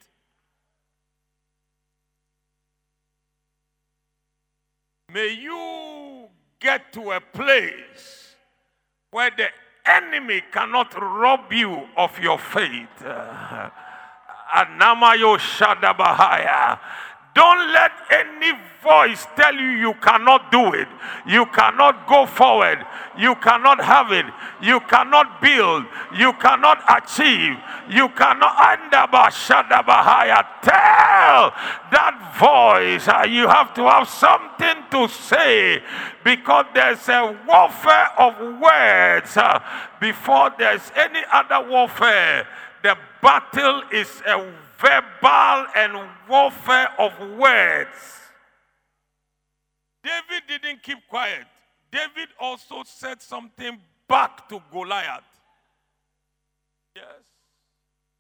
[5.12, 6.28] May you
[6.60, 8.36] get to a place
[9.12, 9.48] where the
[9.86, 12.90] enemy cannot rob you of your faith.
[14.56, 16.80] Anamayo Shadabahaya.
[17.36, 20.88] Don't let any voice tell you you cannot do it.
[21.28, 22.80] You cannot go forward.
[23.18, 24.26] You cannot have it.
[24.62, 25.84] You cannot build.
[26.16, 27.58] You cannot achieve.
[27.90, 28.56] You cannot.
[30.62, 31.52] Tell
[31.92, 35.84] that voice uh, you have to have something to say
[36.24, 39.60] because there's a warfare of words uh,
[40.00, 42.48] before there's any other warfare.
[42.82, 48.20] The battle is a verbal and warfare of words.
[50.04, 51.46] David didn't keep quiet.
[51.92, 55.24] David also said something back to Goliath.
[56.96, 57.06] Yes.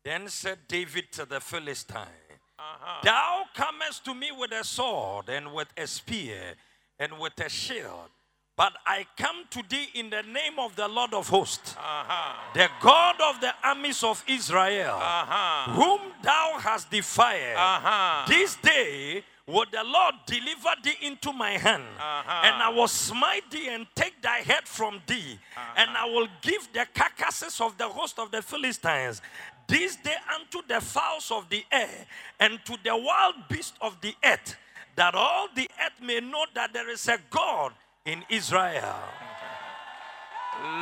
[0.03, 2.25] Then said David to the Philistine,
[2.57, 3.01] uh-huh.
[3.03, 6.55] Thou comest to me with a sword and with a spear
[6.97, 8.09] and with a shield.
[8.57, 12.53] But I come to thee in the name of the Lord of hosts, uh-huh.
[12.53, 15.73] the God of the armies of Israel, uh-huh.
[15.73, 17.55] whom thou hast defied.
[17.57, 18.25] Uh-huh.
[18.29, 22.41] This day will the Lord deliver thee into my hand, uh-huh.
[22.45, 25.73] and I will smite thee and take thy head from thee, uh-huh.
[25.75, 29.21] and I will give the carcasses of the host of the Philistines
[29.67, 32.05] this day unto the fowls of the air
[32.39, 34.55] and to the wild beasts of the earth,
[34.95, 37.73] that all the earth may know that there is a God
[38.05, 38.95] in Israel.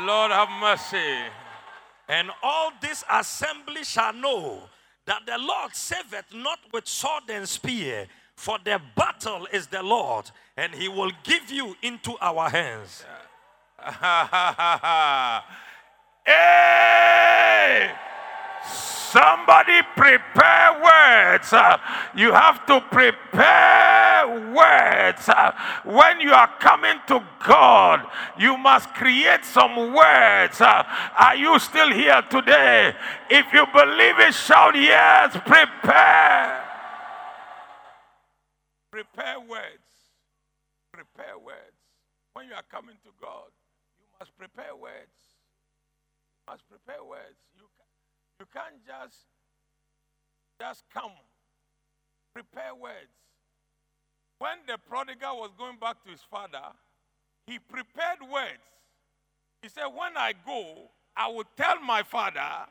[0.06, 1.32] Lord have mercy.
[2.08, 4.64] And all this assembly shall know
[5.06, 10.30] that the Lord saveth not with sword and spear, for the battle is the Lord,
[10.58, 13.06] and he will give you into our hands.
[16.26, 17.92] hey!
[18.66, 21.54] Somebody prepare words.
[21.54, 21.78] Uh,
[22.16, 25.30] you have to prepare words.
[25.30, 25.52] Uh,
[25.86, 28.08] when you are coming to God,
[28.40, 30.60] you must create some words.
[30.60, 30.82] Uh,
[31.20, 32.96] are you still here today?
[33.30, 35.38] If you believe it, shout yes.
[35.46, 36.64] Prepare.
[38.92, 39.88] Prepare words.
[40.92, 41.78] Prepare words.
[42.34, 43.54] When you are coming to God,
[44.00, 45.14] you must prepare words.
[46.34, 47.43] You must prepare words.
[48.40, 49.18] You can't just
[50.60, 51.12] just come.
[52.34, 53.14] Prepare words.
[54.40, 56.64] When the prodigal was going back to his father,
[57.48, 58.64] he prepared words.
[59.62, 62.68] He said, When I go, I will tell my father,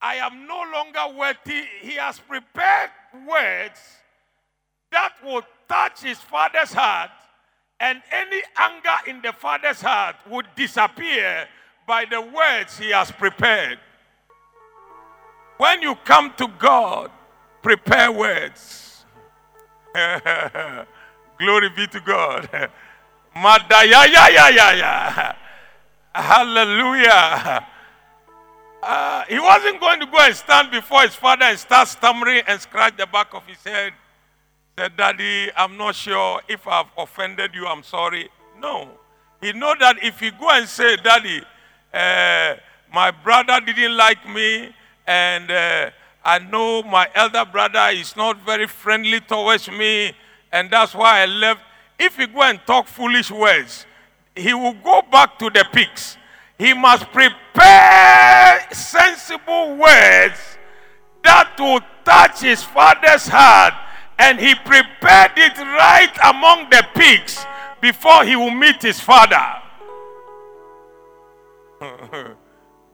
[0.00, 1.64] I am no longer worthy.
[1.80, 2.90] He has prepared
[3.26, 3.80] words
[4.92, 7.10] that will touch his father's heart,
[7.80, 11.48] and any anger in the father's heart would disappear
[11.86, 13.78] by the words he has prepared.
[15.56, 17.10] When you come to God,
[17.62, 19.04] prepare words.
[21.38, 22.48] Glory be to God.
[26.14, 27.66] Hallelujah.
[28.82, 32.60] Uh, he wasn't going to go and stand before his father and start stammering and
[32.60, 33.92] scratch the back of his head.
[34.78, 37.66] Said, Daddy, I'm not sure if I've offended you.
[37.66, 38.28] I'm sorry.
[38.60, 38.88] No.
[39.40, 41.42] He know that if he go and say, Daddy,
[41.92, 42.56] uh,
[42.92, 44.74] my brother didn't like me,
[45.06, 45.90] and uh,
[46.24, 50.12] I know my elder brother is not very friendly towards me,
[50.52, 51.60] and that's why I left.
[51.98, 53.86] If he go and talk foolish words,
[54.34, 56.16] he will go back to the pigs.
[56.58, 60.58] He must prepare sensible words
[61.22, 63.74] that will touch his father's heart.
[64.18, 67.44] And he prepared it right among the pigs
[67.80, 69.62] before he will meet his father.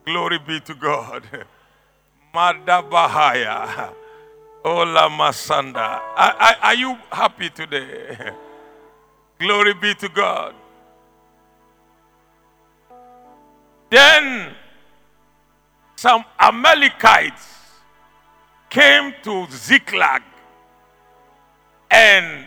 [0.04, 1.22] Glory be to God.
[2.34, 3.92] Madabahaya.
[4.64, 6.00] Ola Masanda.
[6.16, 8.16] Are, are, are you happy today?
[9.38, 10.54] Glory be to God.
[13.90, 14.54] Then
[15.96, 17.48] some Amalekites
[18.70, 20.22] came to Ziklag.
[21.90, 22.46] And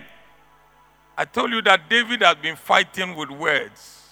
[1.17, 4.09] I told you that David had been fighting with words.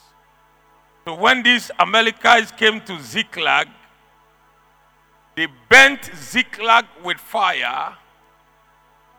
[1.05, 3.67] So when these Amalekites came to Ziklag,
[5.36, 7.96] they burnt Ziklag with fire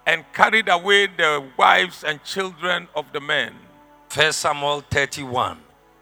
[0.06, 3.54] and carried away the wives and children of the men.
[4.08, 5.58] First Samuel 31.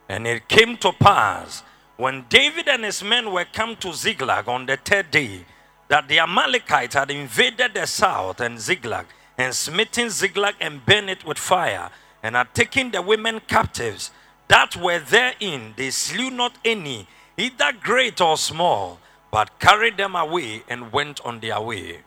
[0.08, 1.62] And it came to pass
[1.96, 5.44] when David and his men were come to Ziklag on the third day
[5.88, 9.06] that the Amalekites had invaded the south and Ziklag
[9.38, 11.90] and smitten Ziklag and burned it with fire
[12.22, 14.10] and had taken the women captives
[14.48, 15.74] that were therein.
[15.76, 17.06] They slew not any,
[17.36, 18.98] either great or small,
[19.32, 22.02] but carried them away and went on their way.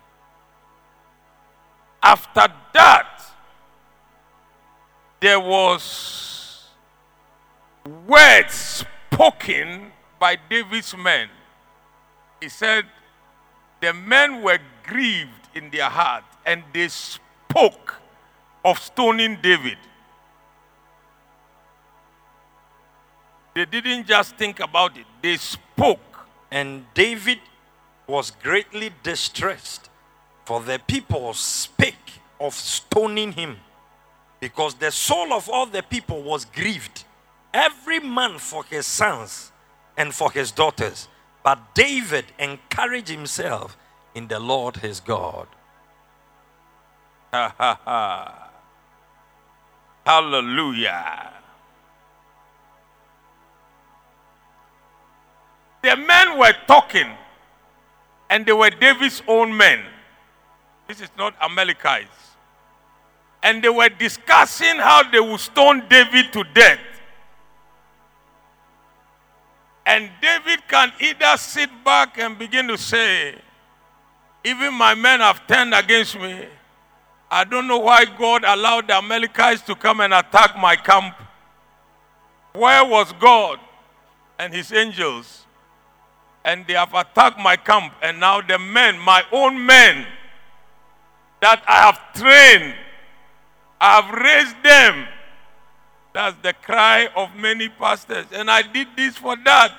[2.01, 3.19] After that,
[5.19, 6.67] there was
[8.07, 11.29] words spoken by David's men.
[12.39, 12.85] He said,
[13.81, 17.95] The men were grieved in their heart and they spoke
[18.63, 19.79] of stoning David.
[23.55, 26.14] They didn't just think about it, they spoke.
[26.55, 27.39] And David
[28.07, 29.89] was greatly distressed,
[30.45, 33.57] for the people spake of stoning him,
[34.39, 37.03] because the soul of all the people was grieved,
[37.53, 39.51] every man for his sons
[39.97, 41.09] and for his daughters.
[41.43, 43.75] But David encouraged himself
[44.13, 45.49] in the Lord his God.
[50.05, 51.33] Hallelujah.
[55.85, 57.07] The men were talking,
[58.31, 59.85] and they were David's own men.
[60.87, 62.09] This is not Amalekites.
[63.43, 66.79] And they were discussing how they would stone David to death.
[69.85, 73.35] And David can either sit back and begin to say,
[74.43, 76.47] Even my men have turned against me.
[77.29, 81.13] I don't know why God allowed the Amalekites to come and attack my camp.
[82.53, 83.59] Where was God
[84.39, 85.44] and his angels?
[86.45, 87.93] And they have attacked my camp.
[88.01, 90.05] And now the men, my own men,
[91.41, 92.75] that I have trained,
[93.81, 95.07] I have raised them
[96.15, 98.25] that's the cry of many pastors.
[98.31, 99.73] And I did this for that.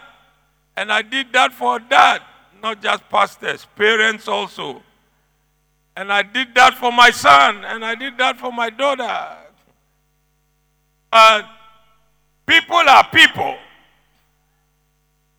[0.77, 2.23] And I did that for that.
[2.63, 4.83] Not just pastors, parents also.
[5.97, 7.65] And I did that for my son.
[7.65, 9.39] And I did that for my daughter.
[11.11, 11.43] Uh,
[12.45, 13.57] people are people.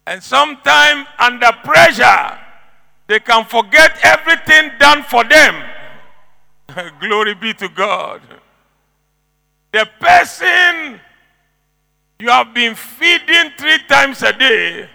[0.08, 2.40] And sometimes, under pressure,
[3.08, 5.62] they can forget everything done for them.
[7.02, 8.22] Glory be to God.
[9.74, 11.02] The person
[12.20, 14.90] you have been feeding three times a day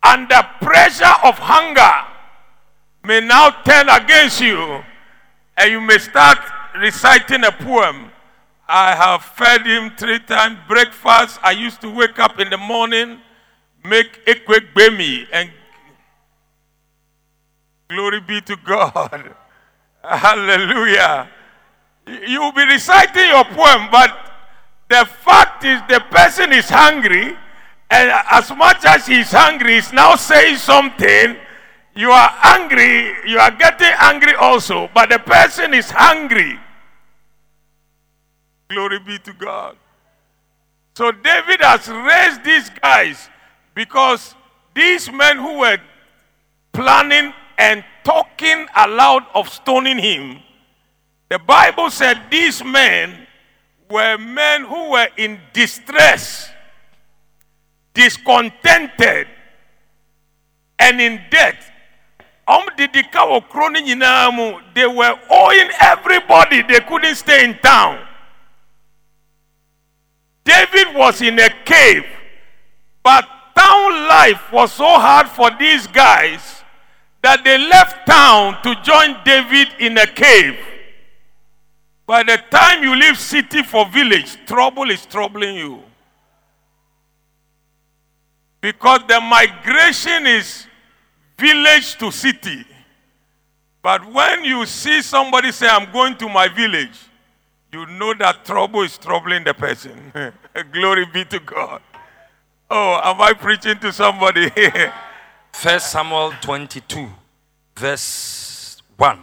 [0.00, 2.06] under pressure of hunger
[3.02, 4.80] may now turn against you
[5.56, 6.38] and you may start
[6.76, 8.12] reciting a poem.
[8.68, 11.40] I have fed him three times breakfast.
[11.42, 13.18] I used to wake up in the morning,
[13.84, 15.50] make a quick bemi, and
[17.88, 19.34] glory be to God.
[20.02, 21.28] Hallelujah.
[22.26, 24.16] You will be reciting your poem, but
[24.88, 27.36] the fact is the person is hungry,
[27.90, 31.36] and as much as he's hungry, he's now saying something.
[31.94, 36.58] You are angry, you are getting angry also, but the person is hungry.
[38.68, 39.76] Glory be to God.
[40.94, 43.28] So David has raised these guys
[43.78, 44.34] because
[44.74, 45.78] these men who were
[46.72, 50.42] planning and talking aloud of stoning him
[51.28, 53.26] the Bible said these men
[53.90, 56.50] were men who were in distress,
[57.92, 59.26] discontented,
[60.78, 61.56] and in debt.
[64.74, 68.06] They were owing everybody, they couldn't stay in town.
[70.44, 72.06] David was in a cave,
[73.02, 76.62] but town life was so hard for these guys
[77.22, 80.58] that they left town to join David in a cave.
[82.06, 85.82] By the time you leave city for village, trouble is troubling you.
[88.60, 90.66] Because the migration is
[91.36, 92.64] village to city.
[93.82, 96.98] But when you see somebody say, I'm going to my village,
[97.72, 100.12] you know that trouble is troubling the person.
[100.72, 101.82] Glory be to God.
[102.70, 104.50] Oh, am I preaching to somebody?
[105.52, 107.08] First Samuel 22,
[107.74, 109.18] verse 1.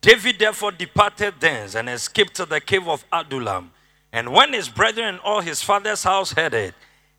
[0.00, 3.72] David therefore departed thence and escaped to the cave of Adullam.
[4.12, 6.74] And when his brethren and all his father's house heard it,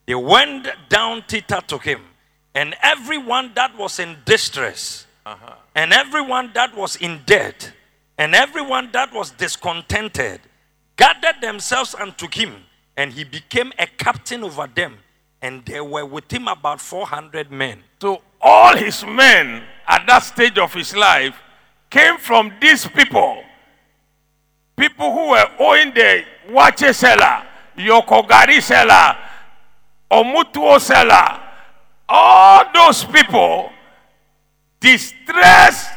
[0.05, 2.01] they went down thither to him.
[2.55, 5.55] And everyone that was in distress, uh-huh.
[5.75, 7.73] and everyone that was in debt,
[8.17, 10.39] and everyone that was discontented,
[10.95, 12.55] gathered themselves unto him,
[12.95, 14.97] and he became a captain over them.
[15.41, 17.83] And there were with him about 400 men.
[18.01, 21.35] So all his men at that stage of his life
[21.89, 23.43] came from these people.
[24.75, 27.43] People who were owing the waakye seller,
[27.77, 29.17] yokogari seller,
[30.11, 31.39] omutuo seller.
[32.07, 33.71] All those people
[34.79, 35.91] distressed,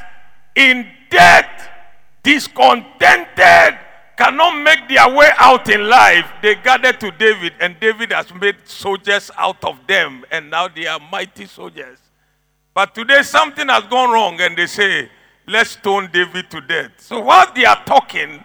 [0.55, 1.71] in debt,
[2.23, 3.79] discontented,
[4.17, 8.57] cannot make their way out in life, they gathered to David, and David has made
[8.65, 11.99] soldiers out of them, and now they are mighty soldiers.
[12.75, 15.09] But today something has gone wrong, and they say,
[15.47, 16.93] Let's stone David to death.
[16.99, 18.45] So while they are talking,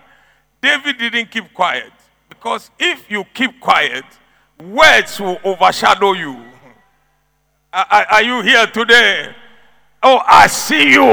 [0.62, 1.92] David didn't keep quiet.
[2.28, 4.04] Because if you keep quiet,
[4.60, 6.44] words will overshadow you.
[7.72, 9.36] Are, are you here today?
[10.02, 11.04] Oh, I see you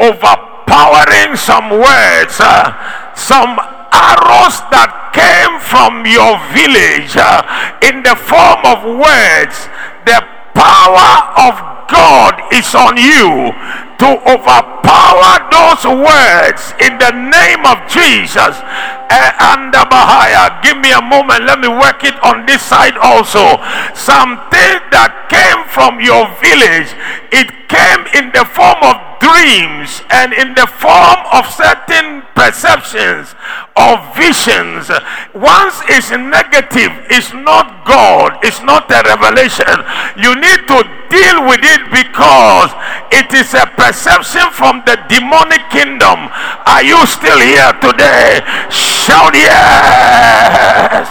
[0.00, 3.58] overpowering some words, uh, some
[3.90, 7.42] arrows that came from your village uh,
[7.82, 9.66] in the form of words.
[10.06, 10.22] The
[10.54, 11.10] power
[11.50, 11.54] of
[11.90, 13.50] God is on you
[13.98, 18.54] to overpower those words in the name of Jesus.
[19.10, 21.42] And the Bahaya, give me a moment.
[21.42, 23.58] Let me work it on this side also.
[23.96, 26.92] Something that came from your village,
[27.34, 33.34] it came in the form of dreams and in the form of certain perceptions
[33.76, 34.88] or visions.
[35.34, 39.76] Once it's negative, it's not God, it's not a revelation.
[40.16, 40.78] You need to
[41.12, 42.70] deal with it because
[43.12, 46.28] it is a perception from the demonic kingdom.
[46.64, 48.40] Are you still here today?
[48.70, 51.08] Shout yes.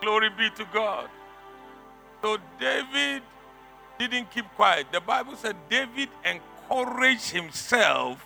[0.00, 1.08] Glory be to God.
[2.22, 3.22] So David
[4.08, 4.86] didn't keep quiet.
[4.92, 8.24] The Bible said David encouraged himself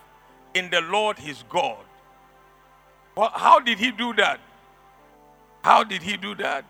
[0.55, 1.85] in the Lord his God.
[3.17, 4.41] Well, how did he do that?
[5.63, 6.65] How did he do that?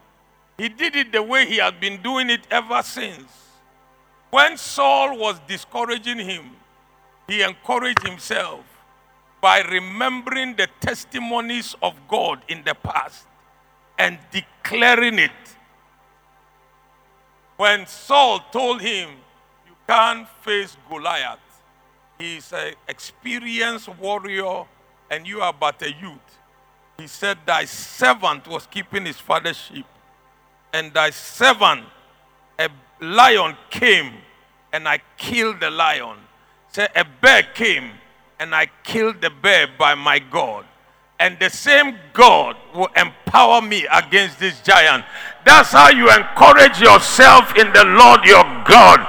[0.57, 3.31] He did it the way he had been doing it ever since.
[4.31, 6.51] When Saul was discouraging him,
[7.27, 8.61] he encouraged himself
[9.41, 13.27] by remembering the testimonies of God in the past
[13.99, 15.31] and declaring it
[17.57, 19.11] when Saul told him,
[19.67, 21.39] You can't face Goliath,
[22.19, 24.65] he's an experienced warrior
[25.11, 26.19] and you are but a youth.
[26.99, 29.87] He said, Thy servant was keeping his father's sheep,
[30.73, 31.85] and thy servant,
[32.59, 32.69] a
[33.01, 34.15] lion came,
[34.73, 36.17] and I killed the lion.
[36.69, 37.91] Say, a bear came,
[38.39, 40.65] and I killed the bear by my God
[41.19, 45.05] and the same God will empower me against this giant.
[45.45, 49.01] That's how you encourage yourself in the Lord your God.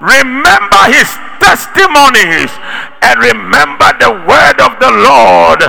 [0.00, 1.08] Remember his
[1.40, 2.52] testimonies
[3.02, 5.60] and remember the word of the Lord.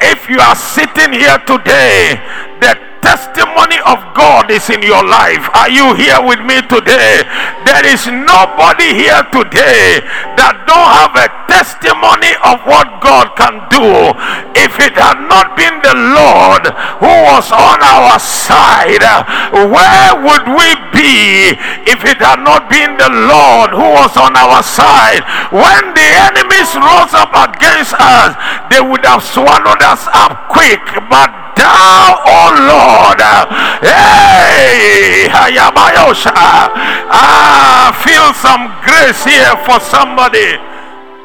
[0.00, 2.18] If you are sitting here today,
[2.60, 5.48] the testimony of God is in your life.
[5.56, 7.24] Are you here with me today?
[7.64, 10.04] There is nobody here today
[10.36, 14.12] that don't have a testimony of what God can do.
[14.52, 16.68] If it had not been the Lord
[17.00, 19.00] who was on our side,
[19.56, 21.56] where would we be
[21.88, 25.24] if it had not been the Lord who was on our side?
[25.48, 28.36] When the enemies rose up against us,
[28.68, 32.97] they would have swallowed us up quick, but thou, O Lord,
[33.82, 35.28] hey,
[37.10, 40.58] ah, feel some grace here for somebody.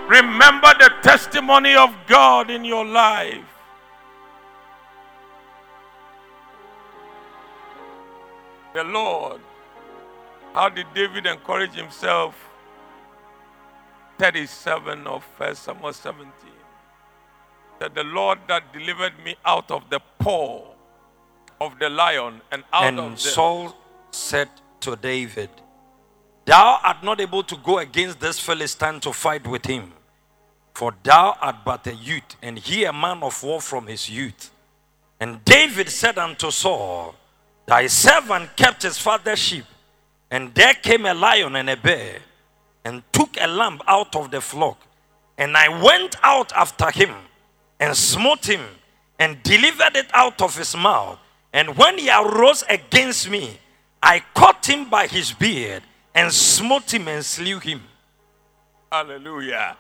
[0.08, 3.46] Remember the testimony of God in your life.
[8.74, 9.42] The Lord.
[10.54, 12.36] How did David encourage himself?
[14.20, 16.32] 37 of 1 Samuel 17
[17.80, 20.73] that the Lord that delivered me out of the paw
[21.60, 23.18] of the lion and out and of the...
[23.18, 23.76] Saul
[24.12, 24.50] said
[24.82, 25.50] to David,
[26.46, 29.94] Thou art not able to go against this Philistine to fight with him,
[30.74, 34.52] for thou art but a youth, and he a man of war from his youth.
[35.20, 37.16] And David said unto Saul,
[37.66, 39.66] Thy servant kept his father's sheep,
[40.30, 42.20] and there came a lion and a bear
[42.84, 44.78] and took a lamb out of the flock.
[45.38, 47.14] And I went out after him
[47.80, 48.62] and smote him
[49.18, 51.20] and delivered it out of his mouth.
[51.54, 53.60] And when he arose against me,
[54.02, 55.84] I caught him by his beard
[56.16, 57.84] and smote him and slew him.
[58.92, 59.78] Hallelujah.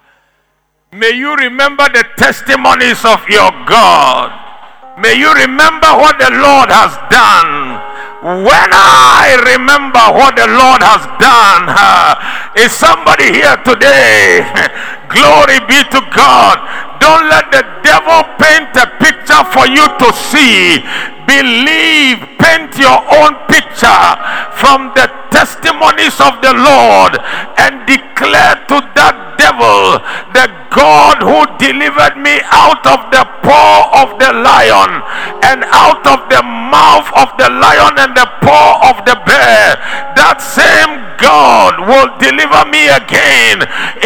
[0.93, 4.29] May you remember the testimonies of your God.
[5.01, 7.81] May you remember what the Lord has done.
[8.45, 14.45] When I remember what the Lord has done, uh, is somebody here today?
[15.09, 16.92] Glory be to God.
[17.03, 20.79] Don't let the devil paint a picture for you to see.
[21.27, 24.07] Believe, paint your own picture
[24.55, 27.19] from the testimonies of the Lord
[27.59, 29.99] and declare to that devil,
[30.31, 35.03] the God who delivered me out of the paw of the lion
[35.43, 39.75] and out of the mouth of the lion and the paw of the bear,
[40.15, 43.63] that same God will deliver me again.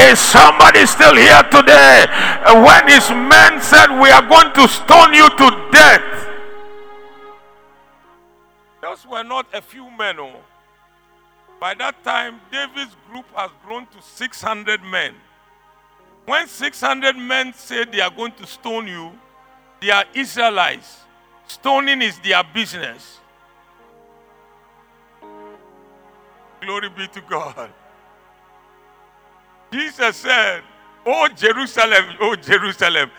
[0.09, 2.05] Is somebody still here today?
[2.51, 6.27] When his men said, We are going to stone you to death.
[8.81, 10.19] Those were not a few men.
[10.19, 10.41] Oh.
[11.59, 15.13] By that time, David's group has grown to 600 men.
[16.25, 19.11] When 600 men say they are going to stone you,
[19.81, 21.01] they are Israelites.
[21.47, 23.19] Stoning is their business.
[26.61, 27.71] Glory be to God.
[29.71, 30.63] Jesus said,
[31.07, 33.09] O Jerusalem, O Jerusalem,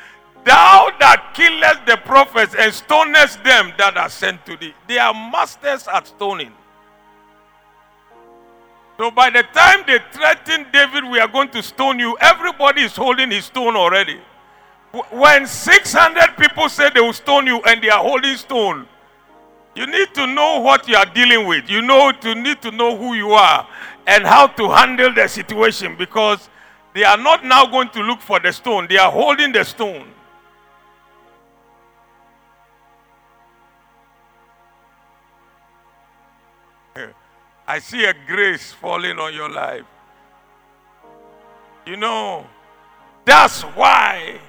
[0.45, 4.75] thou that killest the prophets and stonest them that are sent to thee.
[4.87, 6.53] They are masters at stoning.
[8.99, 12.95] So by the time they threatened David, we are going to stone you, everybody is
[12.95, 14.21] holding his stone already.
[15.11, 18.87] When 600 people say they will stone you and they are holding stone,
[19.75, 21.71] you need to know what you are dealing with.
[21.71, 23.67] You know to need to know who you are
[24.07, 26.51] and how to handle the situation because
[26.95, 28.87] they are not now going to look for the stone.
[28.89, 30.13] They are holding the stone.
[37.69, 39.85] I see a grace falling on your life.
[41.85, 42.47] You know,
[43.27, 44.41] that's why,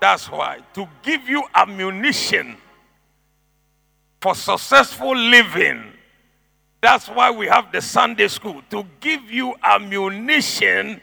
[0.00, 2.56] that's why, to give you ammunition
[4.20, 5.92] for successful living,
[6.80, 11.00] that's why we have the Sunday school, to give you ammunition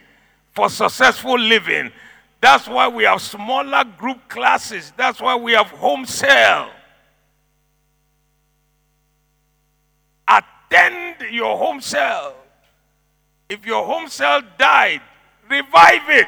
[0.51, 1.91] for successful living.
[2.41, 4.93] That's why we have smaller group classes.
[4.95, 6.71] That's why we have home cell.
[10.76, 12.36] attend your home cell.
[13.49, 15.01] If your home cell died,
[15.49, 16.28] revive it.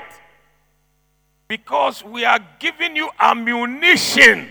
[1.48, 4.50] Because we are giving you ammunition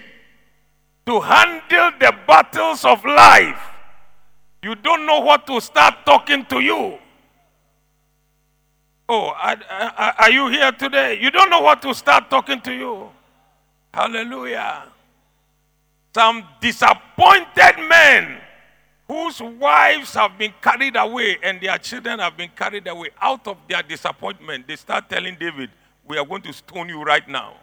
[1.07, 3.76] to handle the battles of life.
[4.63, 6.99] You don't know what to start talking to you.
[9.09, 11.21] Oh, are you here today?
[11.21, 13.09] You don't know what to start talking to you.
[13.95, 14.85] Hallelujah.
[16.13, 18.39] Some disappointed men
[19.07, 23.57] whose wives have been carried away and their children have been carried away out of
[23.69, 25.71] their disappointment, they start telling David,
[26.09, 27.55] We are going to stone you right now.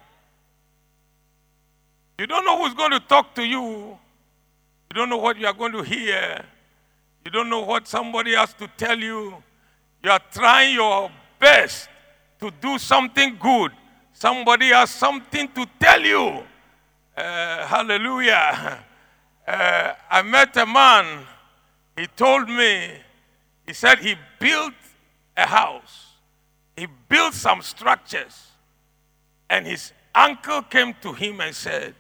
[2.18, 3.62] You don't know who's going to talk to you.
[3.62, 6.46] You don't know what you are going to hear.
[7.26, 9.36] You don't know what somebody has to tell you.
[10.04, 11.10] You are trying your
[11.40, 11.90] best
[12.40, 13.72] to do something good.
[14.14, 16.44] Somebody has something to tell you.
[17.16, 18.84] Uh, hallelujah.
[19.46, 21.26] Uh, I met a man
[21.98, 22.92] he told me,
[23.66, 24.74] he said he built
[25.38, 26.14] a house,
[26.76, 28.52] he built some structures,
[29.50, 31.94] and his uncle came to him and said,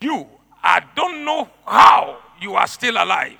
[0.00, 0.26] You,
[0.62, 3.38] I don't know how you are still alive.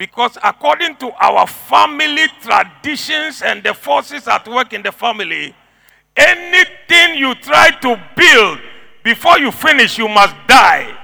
[0.00, 5.54] Because according to our family traditions and the forces at work in the family,
[6.16, 8.60] anything you try to build
[9.04, 10.96] before you finish, you must die.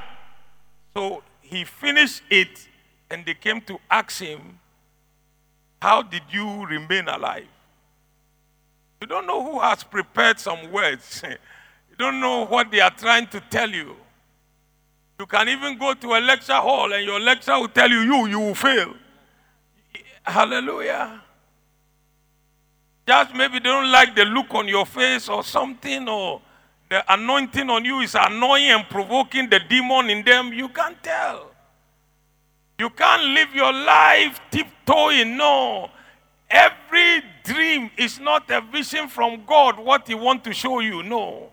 [0.95, 2.67] So he finished it
[3.11, 4.59] and they came to ask him,
[5.83, 7.45] How did you remain alive?
[9.03, 11.23] You don't know who has prepared some words.
[11.91, 13.95] you don't know what they are trying to tell you.
[15.19, 18.27] You can even go to a lecture hall and your lecturer will tell you, you,
[18.27, 18.95] you will fail.
[20.23, 21.23] Hallelujah.
[23.07, 26.43] Just maybe they don't like the look on your face or something, or
[26.91, 30.53] the anointing on you is annoying and provoking the demon in them.
[30.53, 31.53] You can't tell.
[32.79, 35.37] You can't live your life tiptoeing.
[35.37, 35.91] No.
[36.51, 41.03] Every dream is not a vision from God, what He wants to show you.
[41.05, 41.51] No.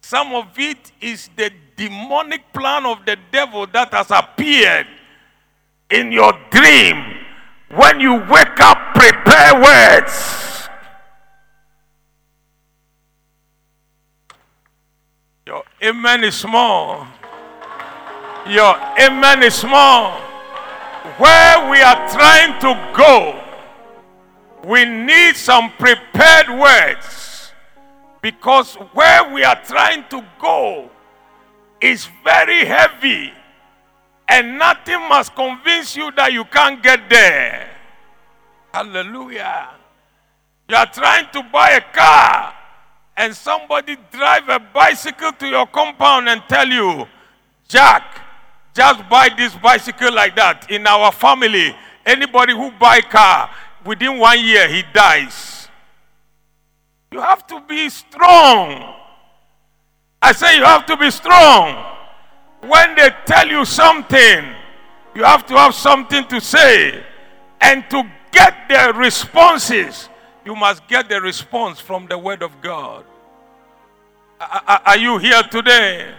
[0.00, 4.86] Some of it is the demonic plan of the devil that has appeared
[5.90, 7.22] in your dream
[7.74, 10.68] When you wake up, prepare words.
[15.46, 17.06] Your amen is small.
[18.46, 20.20] Your amen is small.
[21.16, 23.40] Where we are trying to go,
[24.68, 27.52] we need some prepared words
[28.20, 30.90] because where we are trying to go
[31.82, 33.32] is very heavy
[34.28, 37.68] and nothing must convince you that you can't get there.
[38.72, 39.70] Hallelujah.
[40.68, 42.54] You are trying to buy a car
[43.16, 47.06] and somebody drive a bicycle to your compound and tell you,
[47.68, 48.22] Jack,
[48.72, 50.70] just buy this bicycle like that.
[50.70, 51.74] In our family,
[52.06, 53.50] anybody who buy car,
[53.84, 55.68] within one year he dies.
[57.10, 59.01] You have to be strong.
[60.22, 61.84] I say you have to be strong.
[62.60, 64.54] When they tell you something,
[65.16, 67.02] you have to have something to say.
[67.60, 70.08] And to get the responses,
[70.44, 73.04] you must get the response from the Word of God.
[74.40, 76.14] Are you here today?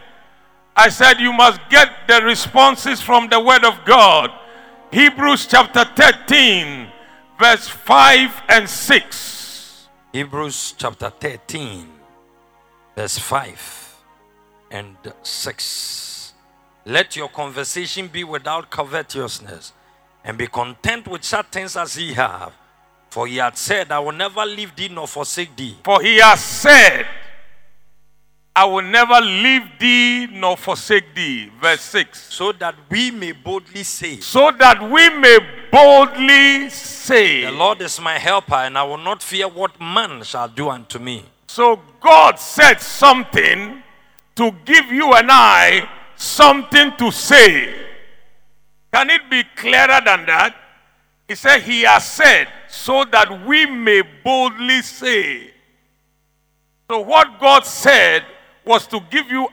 [0.75, 4.31] I said you must get the responses from the Word of God.
[4.91, 6.87] Hebrews chapter 13,
[7.39, 9.87] verse 5 and 6.
[10.11, 11.87] Hebrews chapter 13,
[12.95, 13.82] verse 5
[14.73, 16.33] and 6.
[16.85, 19.71] Let your conversation be without covetousness,
[20.25, 22.51] and be content with such things as ye have.
[23.09, 25.77] For he had said, I will never leave thee nor forsake thee.
[25.83, 27.05] For he has said,
[28.55, 31.51] I will never leave thee nor forsake thee.
[31.61, 32.33] Verse 6.
[32.33, 35.39] So that we may boldly say, So that we may
[35.71, 40.47] boldly say, The Lord is my helper, and I will not fear what man shall
[40.47, 41.25] do unto me.
[41.47, 43.82] So God said something
[44.35, 47.73] to give you and I something to say.
[48.93, 50.55] Can it be clearer than that?
[51.27, 55.51] He said, He has said, so that we may boldly say.
[56.89, 58.23] So, what God said
[58.65, 59.47] was to give you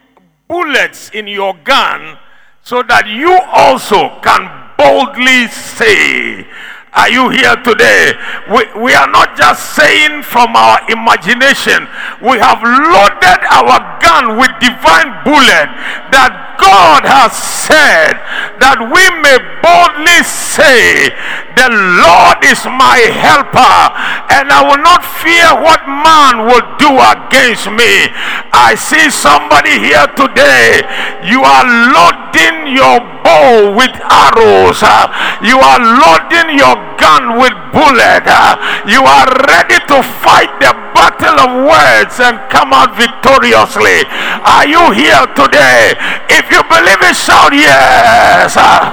[0.48, 2.18] bullets in your gun
[2.62, 6.46] so that you also can boldly say,
[6.92, 8.12] are you here today?
[8.50, 11.86] We, we are not just saying from our imagination.
[12.18, 15.70] We have loaded our gun with divine bullet
[16.10, 18.18] that God has said
[18.58, 21.08] that we may boldly say,
[21.54, 23.76] The Lord is my helper,
[24.34, 28.10] and I will not fear what man will do against me.
[28.50, 30.82] I see somebody here today.
[31.22, 32.98] You are loading your
[33.30, 34.82] bow with arrows.
[34.82, 35.06] Uh,
[35.46, 38.26] you are loading your gun with bullet.
[38.26, 38.58] Uh,
[38.90, 44.02] you are ready to fight the battle of words and come out victoriously.
[44.42, 45.94] Are you here today?
[46.34, 48.58] If you believe it, shout yes.
[48.58, 48.90] Uh,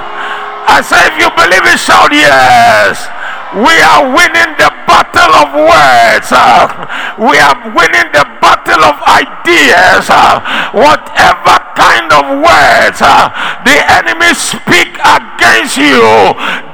[0.70, 3.17] I say, if you believe it, shout yes.
[3.56, 6.28] We are winning the battle of words.
[6.28, 6.68] Uh,
[7.16, 10.04] we are winning the battle of ideas.
[10.12, 10.36] Uh,
[10.76, 13.32] whatever kind of words uh,
[13.64, 16.04] the enemy speak against you,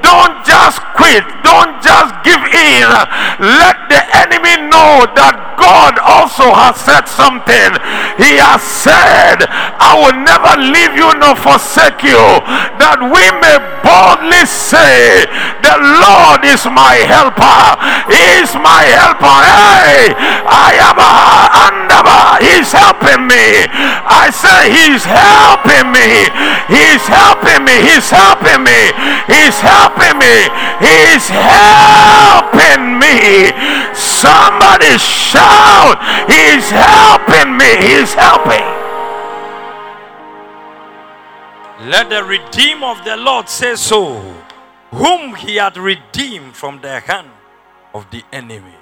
[0.03, 1.23] don't just quit.
[1.47, 2.87] Don't just give in.
[3.39, 7.71] Let the enemy know that God also has said something.
[8.15, 12.23] He has said, I will never leave you nor forsake you,
[12.79, 15.27] that we may boldly say,
[15.59, 17.75] The Lord is my helper.
[18.07, 19.39] He is my helper.
[19.43, 20.15] Hey,
[20.47, 21.13] I am a
[21.67, 22.39] andaba.
[22.39, 23.67] He's helping me.
[24.07, 26.31] I say he's helping me.
[26.71, 27.75] He's helping me.
[27.83, 28.79] He's helping me.
[29.27, 30.35] He's helping me.
[30.79, 33.51] He's helping me.
[33.93, 37.69] Somebody shout, He's helping me.
[37.79, 38.65] He's helping.
[41.89, 44.19] Let the redeemer of the Lord say so,
[44.91, 47.29] whom he had redeemed from the hand
[47.93, 48.75] of the enemy.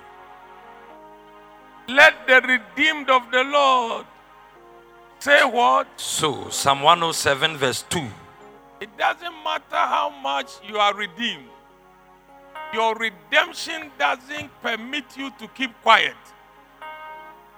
[1.88, 4.06] Let the redeemed of the Lord
[5.20, 5.88] say what?
[5.98, 8.00] So, Psalm 107, verse 2.
[8.80, 11.50] It doesn't matter how much you are redeemed,
[12.74, 16.16] your redemption doesn't permit you to keep quiet.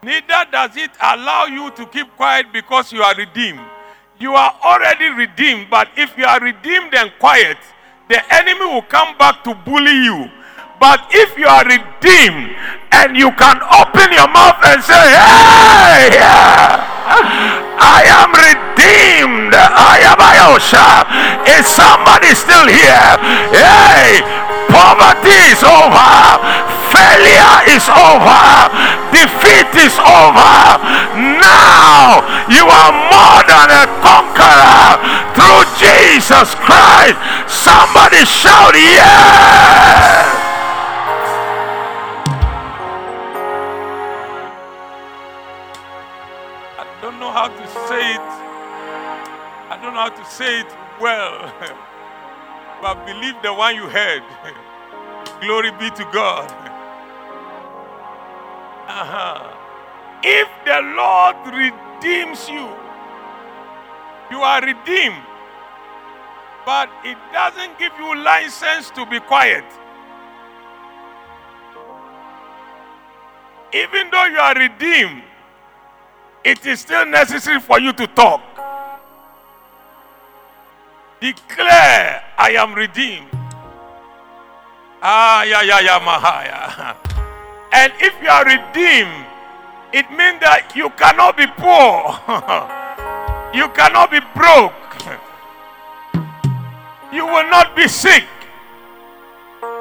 [0.05, 3.65] Neither does it allow you to keep quiet because you are redeemed.
[4.19, 7.57] You are already redeemed, but if you are redeemed and quiet,
[8.07, 10.29] the enemy will come back to bully you.
[10.79, 12.55] But if you are redeemed
[12.91, 14.93] and you can open your mouth and say,
[17.57, 19.53] Hey, I am redeemed.
[19.55, 21.07] I am Ayosha.
[21.59, 23.11] Is somebody still here?
[23.51, 24.23] Hey,
[24.71, 26.15] poverty is over.
[26.93, 28.45] Failure is over.
[29.11, 30.55] Defeat is over.
[31.41, 35.01] Now you are more than a conqueror
[35.35, 37.17] through Jesus Christ.
[37.47, 40.44] Somebody shout, Yes!
[49.95, 50.67] Know how to say it
[50.99, 51.53] well.
[52.81, 54.23] but believe the one you heard.
[55.41, 56.51] Glory be to God.
[58.87, 59.51] Uh-huh.
[60.23, 62.69] If the Lord redeems you,
[64.29, 65.23] you are redeemed.
[66.67, 69.65] But it doesn't give you license to be quiet.
[73.73, 75.23] Even though you are redeemed,
[76.43, 78.54] it is still necessary for you to talk.
[81.25, 83.33] Declare, I am redeemed.
[85.01, 86.93] Ah, yeah, yeah, yeah, Mahaya.
[87.73, 89.25] And if you are redeemed,
[89.89, 92.13] it means that you cannot be poor.
[93.57, 94.77] you cannot be broke.
[97.09, 98.29] You will not be sick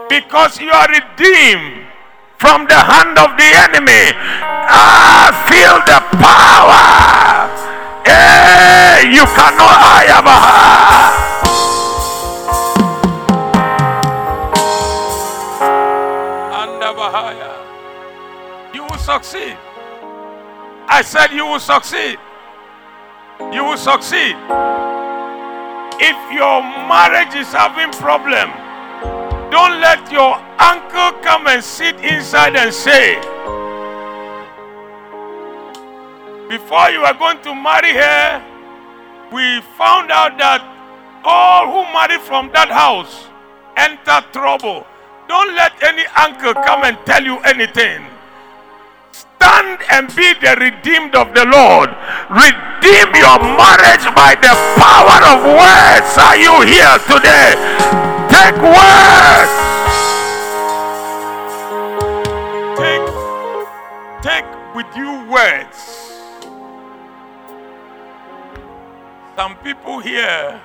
[0.08, 1.92] because you are redeemed
[2.40, 4.16] from the hand of the enemy.
[4.64, 7.52] Ah, feel the power.
[8.08, 9.76] Hey, you cannot.
[9.76, 11.33] I have a
[19.04, 19.56] succeed.
[20.88, 22.16] I said you will succeed.
[23.52, 24.34] You will succeed.
[26.00, 28.48] If your marriage is having problem,
[29.52, 33.20] don't let your uncle come and sit inside and say,
[36.48, 38.42] before you are going to marry her,
[39.30, 40.64] we found out that
[41.24, 43.28] all who married from that house
[43.76, 44.86] enter trouble.
[45.28, 48.13] Don't let any uncle come and tell you anything.
[49.44, 51.90] Stand and be the redeemed of the Lord.
[52.30, 56.16] Redeem your marriage by the power of words.
[56.16, 57.52] Are you here today?
[58.32, 59.54] Take words.
[62.80, 63.06] Take,
[64.22, 65.76] take with you words.
[69.36, 70.58] Some people here,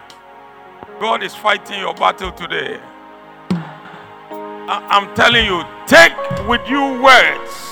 [1.02, 2.80] God is fighting your battle today.
[3.52, 6.16] I- I'm telling you, take
[6.48, 7.69] with you words.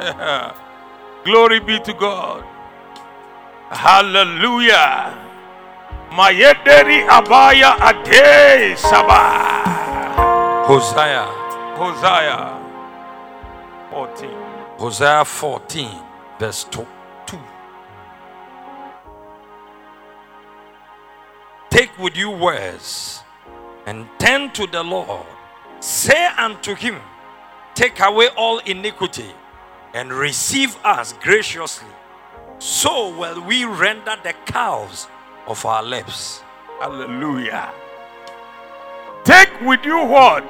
[1.24, 2.44] Glory be to God.
[3.70, 5.16] Hallelujah.
[6.10, 10.64] Mayederi abaya ade saba.
[10.66, 11.24] Hosea,
[11.76, 12.58] Hosea
[13.90, 14.30] 14.
[14.78, 15.88] Hosea 14,
[16.38, 16.86] verse 2.
[21.70, 23.22] Take with you words
[23.86, 25.26] and turn to the Lord.
[25.80, 26.96] Say unto him,
[27.74, 29.32] Take away all iniquity
[29.94, 31.88] and receive us graciously.
[32.58, 35.08] So will we render the calves
[35.46, 36.42] of our lips.
[36.78, 37.72] Hallelujah.
[39.24, 40.44] Take with you what?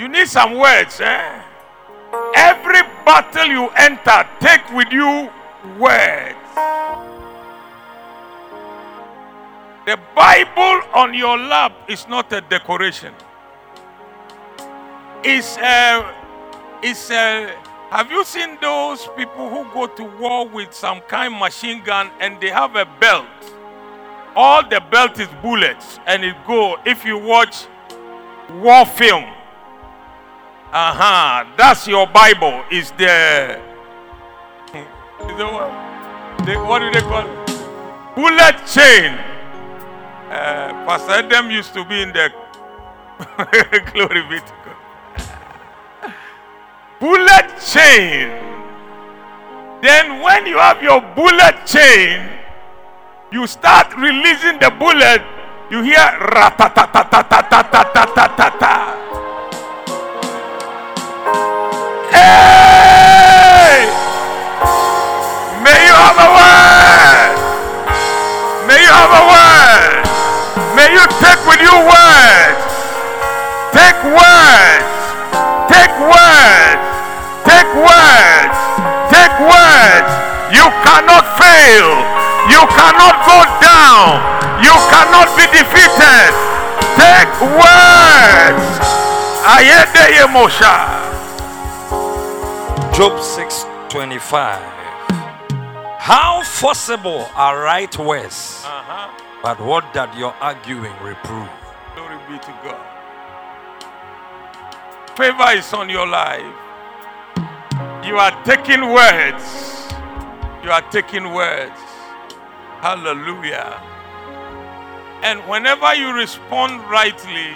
[0.00, 1.42] You need some words, eh?
[2.34, 5.30] Every battle you enter, take with you
[5.78, 6.38] words.
[9.86, 13.14] The Bible on your lap is not a decoration.
[15.24, 16.14] It's a,
[16.82, 17.54] it's a,
[17.90, 22.40] have you seen those people who go to war with some kind machine gun and
[22.40, 23.26] they have a belt?
[24.34, 27.66] All the belt is bullets and it go, if you watch
[28.54, 29.24] war film,
[30.72, 33.60] uh-huh, that's your Bible, is the,
[34.72, 37.42] is the what, the, what do they call it?
[38.16, 39.12] Bullet chain.
[40.32, 42.32] Uh, Pastor Adam used to be in the
[43.92, 44.61] glory God.
[47.02, 48.30] Bullet chain.
[49.82, 52.30] Then when you have your bullet chain,
[53.32, 55.20] you start releasing the bullet,
[55.68, 55.98] you hear
[56.30, 58.94] ratatatatatatatata.
[62.14, 63.90] Hey!
[65.58, 67.34] May you have a word.
[68.70, 70.06] May you have a word.
[70.78, 72.11] May you take with you words.
[82.62, 84.22] You cannot go down.
[84.62, 86.30] You cannot be defeated.
[86.94, 88.66] Take words.
[89.42, 90.76] Ayede Mosha.
[92.94, 94.62] Job 6:25.
[95.98, 99.08] How forcible are right words, Uh-huh.
[99.42, 101.48] but what that your arguing reprove?
[101.96, 102.80] Glory be to God.
[105.16, 106.46] Favor is on your life.
[108.04, 109.44] You are taking words.
[110.62, 111.80] You are taking words.
[112.82, 113.80] Hallelujah.
[115.22, 117.54] And whenever you respond rightly,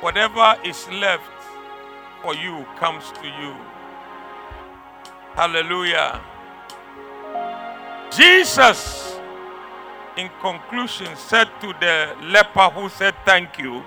[0.00, 1.28] whatever is left
[2.22, 3.54] for you comes to you.
[5.34, 6.22] Hallelujah.
[8.10, 9.18] Jesus,
[10.16, 13.84] in conclusion, said to the leper who said, Thank you,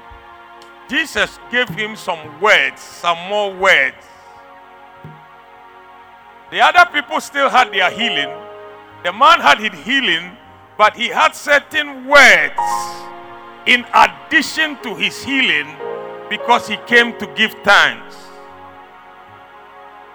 [0.88, 4.06] Jesus gave him some words, some more words.
[6.52, 8.30] The other people still had their healing.
[9.04, 10.38] The man had his healing,
[10.78, 12.62] but he had certain words
[13.66, 15.76] in addition to his healing
[16.30, 18.16] because he came to give thanks.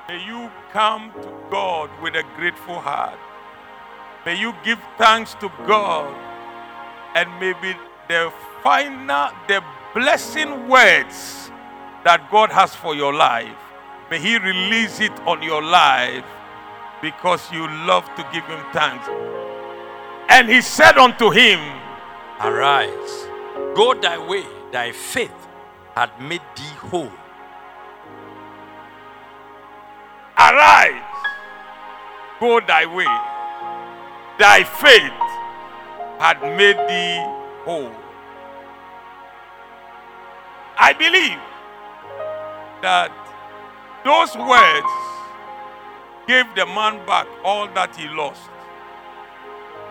[0.08, 3.18] May you come to God with a grateful heart.
[4.24, 6.14] May you give thanks to God
[7.16, 7.76] and maybe
[8.08, 8.32] the
[8.62, 9.64] final, the
[9.94, 11.50] blessing words
[12.04, 13.58] that God has for your life,
[14.10, 16.24] may He release it on your life
[17.02, 19.08] because you love to give Him thanks.
[20.28, 21.60] And He said unto him,
[22.40, 23.28] Arise,
[23.74, 25.32] go thy way, thy faith
[25.94, 27.12] had made thee whole.
[30.38, 31.02] Arise,
[32.38, 33.06] go thy way.
[34.38, 35.16] Thy faith
[36.20, 37.16] had made thee
[37.64, 37.92] whole.
[40.78, 41.40] I believe
[42.82, 43.10] that
[44.04, 45.15] those words
[46.26, 48.42] gave the man back all that he lost.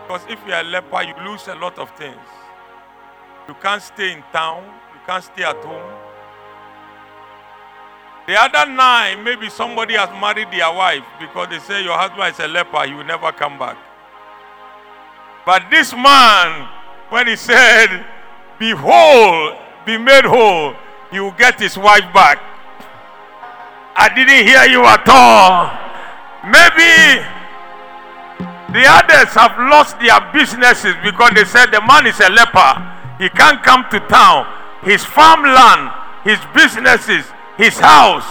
[0.03, 2.21] Because if you're a leper, you lose a lot of things.
[3.47, 4.63] You can't stay in town,
[4.93, 6.01] you can't stay at home.
[8.27, 12.39] The other nine, maybe somebody has married their wife because they say your husband is
[12.39, 13.77] a leper, he will never come back.
[15.45, 16.67] But this man,
[17.09, 18.03] when he said,
[18.57, 19.53] Be whole,
[19.85, 20.73] be made whole,
[21.11, 22.41] he will get his wife back.
[23.95, 25.84] I didn't hear you at all.
[26.45, 27.25] Maybe
[28.75, 32.71] the others have lost their businesses because they said the man is a leper.
[33.17, 34.45] He can't come to town.
[34.83, 35.91] His farmland,
[36.23, 37.25] his businesses,
[37.57, 38.25] his house,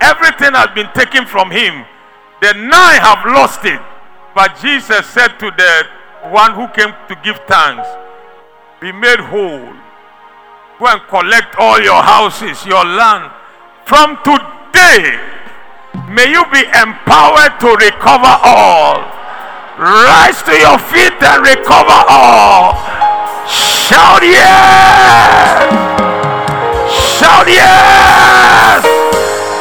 [0.00, 1.84] everything has been taken from him.
[2.40, 3.80] The nine have lost it.
[4.34, 5.86] But Jesus said to the
[6.30, 7.86] one who came to give thanks,
[8.80, 9.72] Be made whole.
[10.78, 13.30] Go and collect all your houses, your land.
[13.84, 15.20] From today,
[16.08, 18.98] may you be empowered to recover all.
[19.78, 22.74] Rise to your feet and recover all.
[23.48, 25.70] Shout yes!
[26.90, 28.84] Shout yes!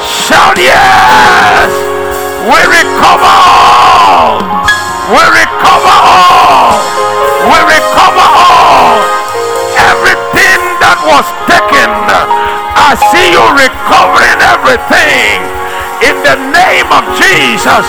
[0.03, 1.71] Shout yes!
[2.45, 4.43] We recover all!
[5.09, 6.75] We recover all!
[7.47, 8.99] We recover all!
[9.79, 11.89] Everything that was taken,
[12.75, 15.68] I see you recovering everything
[16.01, 17.85] in the name of Jesus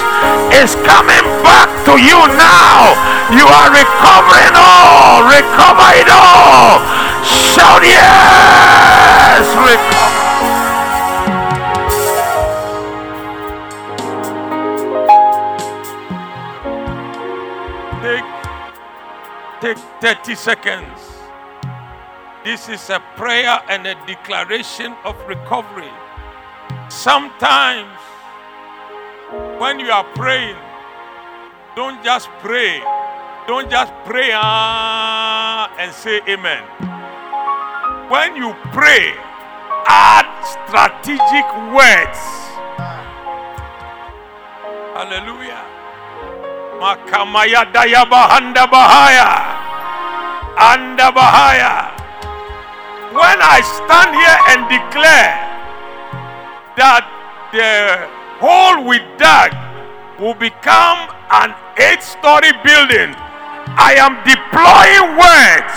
[0.50, 2.94] is coming back to you now.
[3.30, 5.22] You are recovering all.
[5.30, 6.82] Recover it all.
[7.22, 9.46] Shout yes.
[9.54, 10.10] Recover.
[18.02, 21.00] Take, take 30 seconds.
[22.44, 25.92] This is a prayer and a declaration of recovery.
[26.88, 27.96] Sometimes,
[29.58, 30.56] when you are praying,
[31.76, 32.82] don't just pray.
[33.46, 36.62] Don't just pray ah, and say amen.
[38.10, 39.14] When you pray,
[39.86, 42.20] add strategic words.
[44.94, 45.64] Hallelujah.
[46.78, 49.30] Makamaya daya bahanda bahaya.
[50.58, 51.72] Anda bahaya.
[53.10, 55.49] When I stand here and declare
[56.80, 57.04] that
[57.52, 58.08] the
[58.40, 59.52] hole we dug
[60.16, 63.12] will become an eight story building,
[63.76, 65.76] I am deploying words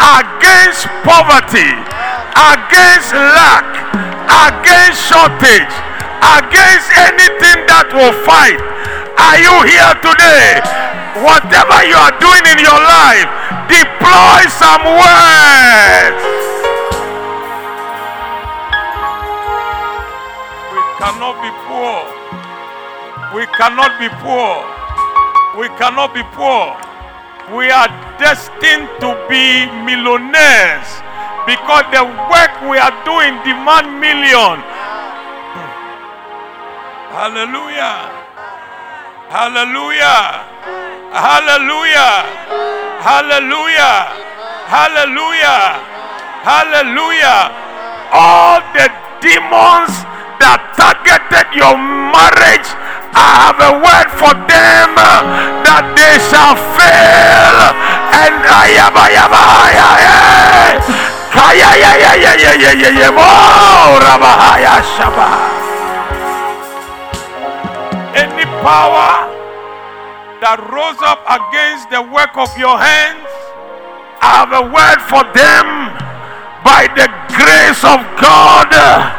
[0.00, 1.68] against poverty,
[2.40, 3.68] against lack,
[4.48, 5.76] against shortage,
[6.40, 8.56] against anything that will fight.
[9.12, 10.56] Are you here today?
[11.20, 13.28] Whatever you are doing in your life,
[13.68, 16.47] deploy some words.
[20.98, 21.98] Cannot be poor.
[23.30, 24.66] We cannot be poor.
[25.54, 26.74] We cannot be poor.
[27.54, 27.88] We are
[28.18, 30.90] destined to be millionaires
[31.46, 34.58] because the work we are doing demand million.
[37.14, 38.10] Hallelujah.
[39.30, 40.18] Hallelujah.
[41.14, 42.14] Hallelujah.
[43.06, 43.96] Hallelujah.
[44.66, 45.62] Hallelujah.
[46.42, 47.40] Hallelujah.
[48.12, 48.90] All the
[49.22, 52.68] demons that targeted your marriage.
[53.14, 55.26] I have a word for them uh,
[55.66, 57.56] that they shall fail.
[58.14, 59.98] And I am, I am, I am.
[68.14, 69.30] Any power
[70.40, 73.26] that rose up against the work of your hands,
[74.22, 75.94] I have a word for them
[76.64, 79.17] by the grace of God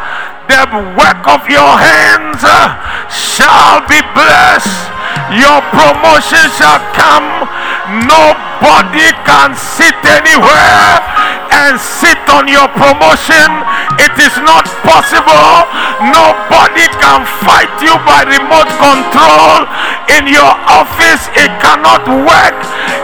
[0.49, 0.65] the
[0.97, 2.73] work of your hands uh,
[3.05, 4.89] shall be blessed.
[5.37, 7.45] Your promotion shall come.
[7.89, 11.01] Nobody can sit anywhere
[11.49, 13.49] and sit on your promotion.
[13.97, 15.65] It is not possible.
[16.05, 19.65] Nobody can fight you by remote control
[20.13, 21.33] in your office.
[21.33, 22.57] It cannot work.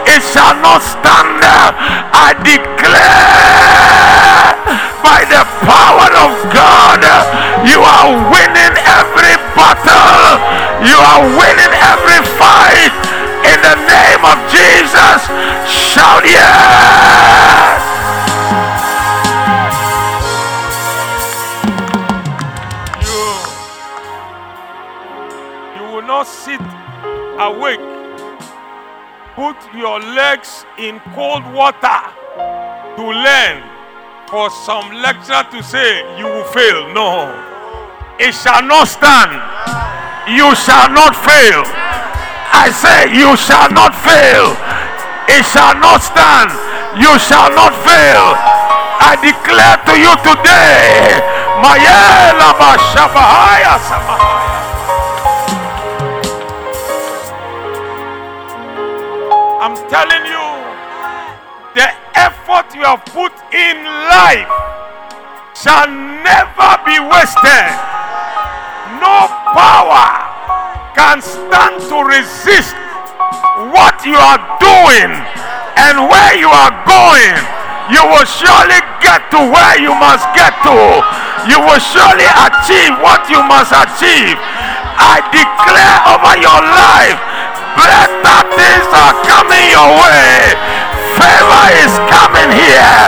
[0.05, 1.41] It shall not stand.
[1.41, 1.69] there.
[2.13, 3.25] I declare
[5.01, 7.01] by the power of God,
[7.65, 10.37] you are winning every battle.
[10.85, 13.24] You are winning every fight.
[13.51, 15.19] In the name of Jesus,
[15.69, 17.81] shout yes.
[23.05, 23.21] You,
[25.77, 26.61] you will not sit
[27.39, 27.79] awake.
[29.35, 32.01] Put your legs in cold water
[32.95, 33.63] to learn
[34.29, 36.93] for some lecturer to say you will fail.
[36.93, 37.29] No,
[38.17, 39.31] it shall not stand.
[40.35, 41.63] You shall not fail.
[42.55, 44.55] I say, you shall not fail.
[45.27, 46.55] It shall not stand.
[46.95, 48.31] You shall not fail.
[49.03, 51.19] I declare to you today.
[59.59, 60.47] I'm telling you,
[61.75, 64.47] the effort you have put in life
[65.59, 67.75] shall never be wasted.
[69.03, 70.34] No power
[70.95, 72.71] can stand to resist
[73.75, 75.11] what you are doing
[75.75, 77.35] and where you are going.
[77.91, 80.79] You will surely get to where you must get to.
[81.51, 84.39] You will surely achieve what you must achieve.
[84.95, 87.19] I declare over your life
[87.75, 90.55] better things are coming your way.
[91.19, 93.03] Favor is coming here.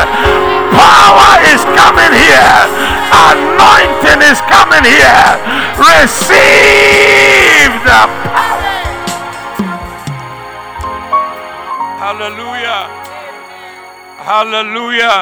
[0.75, 2.55] Power is coming here.
[3.15, 5.39] Anointing is coming here.
[5.79, 8.09] Receive power.
[12.03, 12.87] Hallelujah.
[14.19, 15.17] Hallelujah.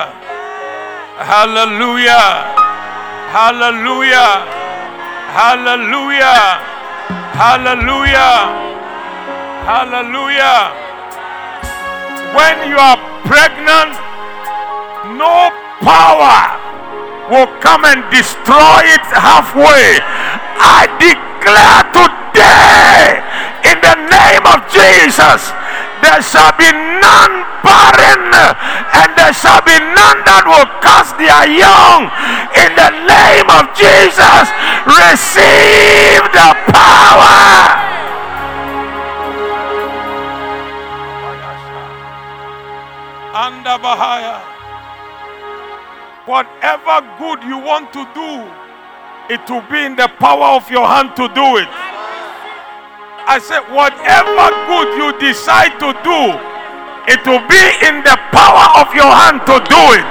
[1.21, 2.25] Hallelujah.
[3.29, 4.29] Hallelujah.
[5.37, 6.41] Hallelujah.
[7.37, 8.33] Hallelujah.
[9.65, 10.57] Hallelujah.
[12.35, 13.93] When you are pregnant,
[15.17, 15.49] no
[15.81, 16.65] power
[17.29, 20.01] will come and destroy it halfway.
[20.59, 21.81] I declare
[22.35, 23.23] today,
[23.71, 25.55] in the name of Jesus,
[26.03, 28.27] there shall be none barren,
[28.91, 32.11] and there shall be none that will cast their young.
[32.59, 34.51] In the name of Jesus,
[34.83, 37.95] receive the power.
[43.31, 44.43] Under Bahaya.
[46.25, 48.43] Whatever good you want to do,
[49.29, 51.94] it will be in the power of your hand to do it.
[53.25, 56.21] I said, whatever good you decide to do,
[57.09, 60.05] it will be in the power of your hand to do it.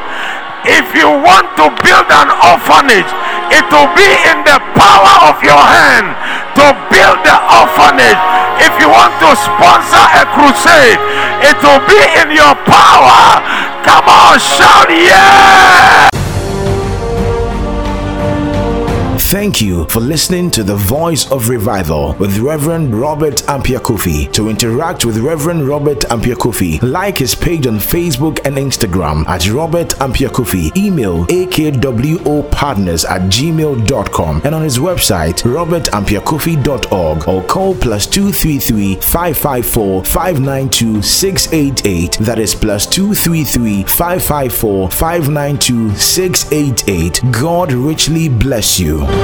[0.67, 3.07] If you want to build an orphanage,
[3.55, 6.11] it will be in the power of your hand
[6.59, 8.19] to build the orphanage.
[8.59, 10.99] If you want to sponsor a crusade,
[11.47, 13.39] it will be in your power.
[13.87, 16.14] Come on, shout yeah!
[19.35, 24.33] Thank you for listening to the Voice of Revival with Reverend Robert Ampia Kofi.
[24.33, 29.51] To interact with Reverend Robert Ampia Kofi, like his page on Facebook and Instagram at
[29.51, 30.71] Robert Ampia Kofi.
[30.77, 41.03] Email akwоpartners at gmail.com and on his website robertampiakofi.org or call plus 233 554 592
[41.03, 42.19] 688.
[42.21, 47.33] That is plus 233 554 592 688.
[47.33, 49.24] God richly bless you.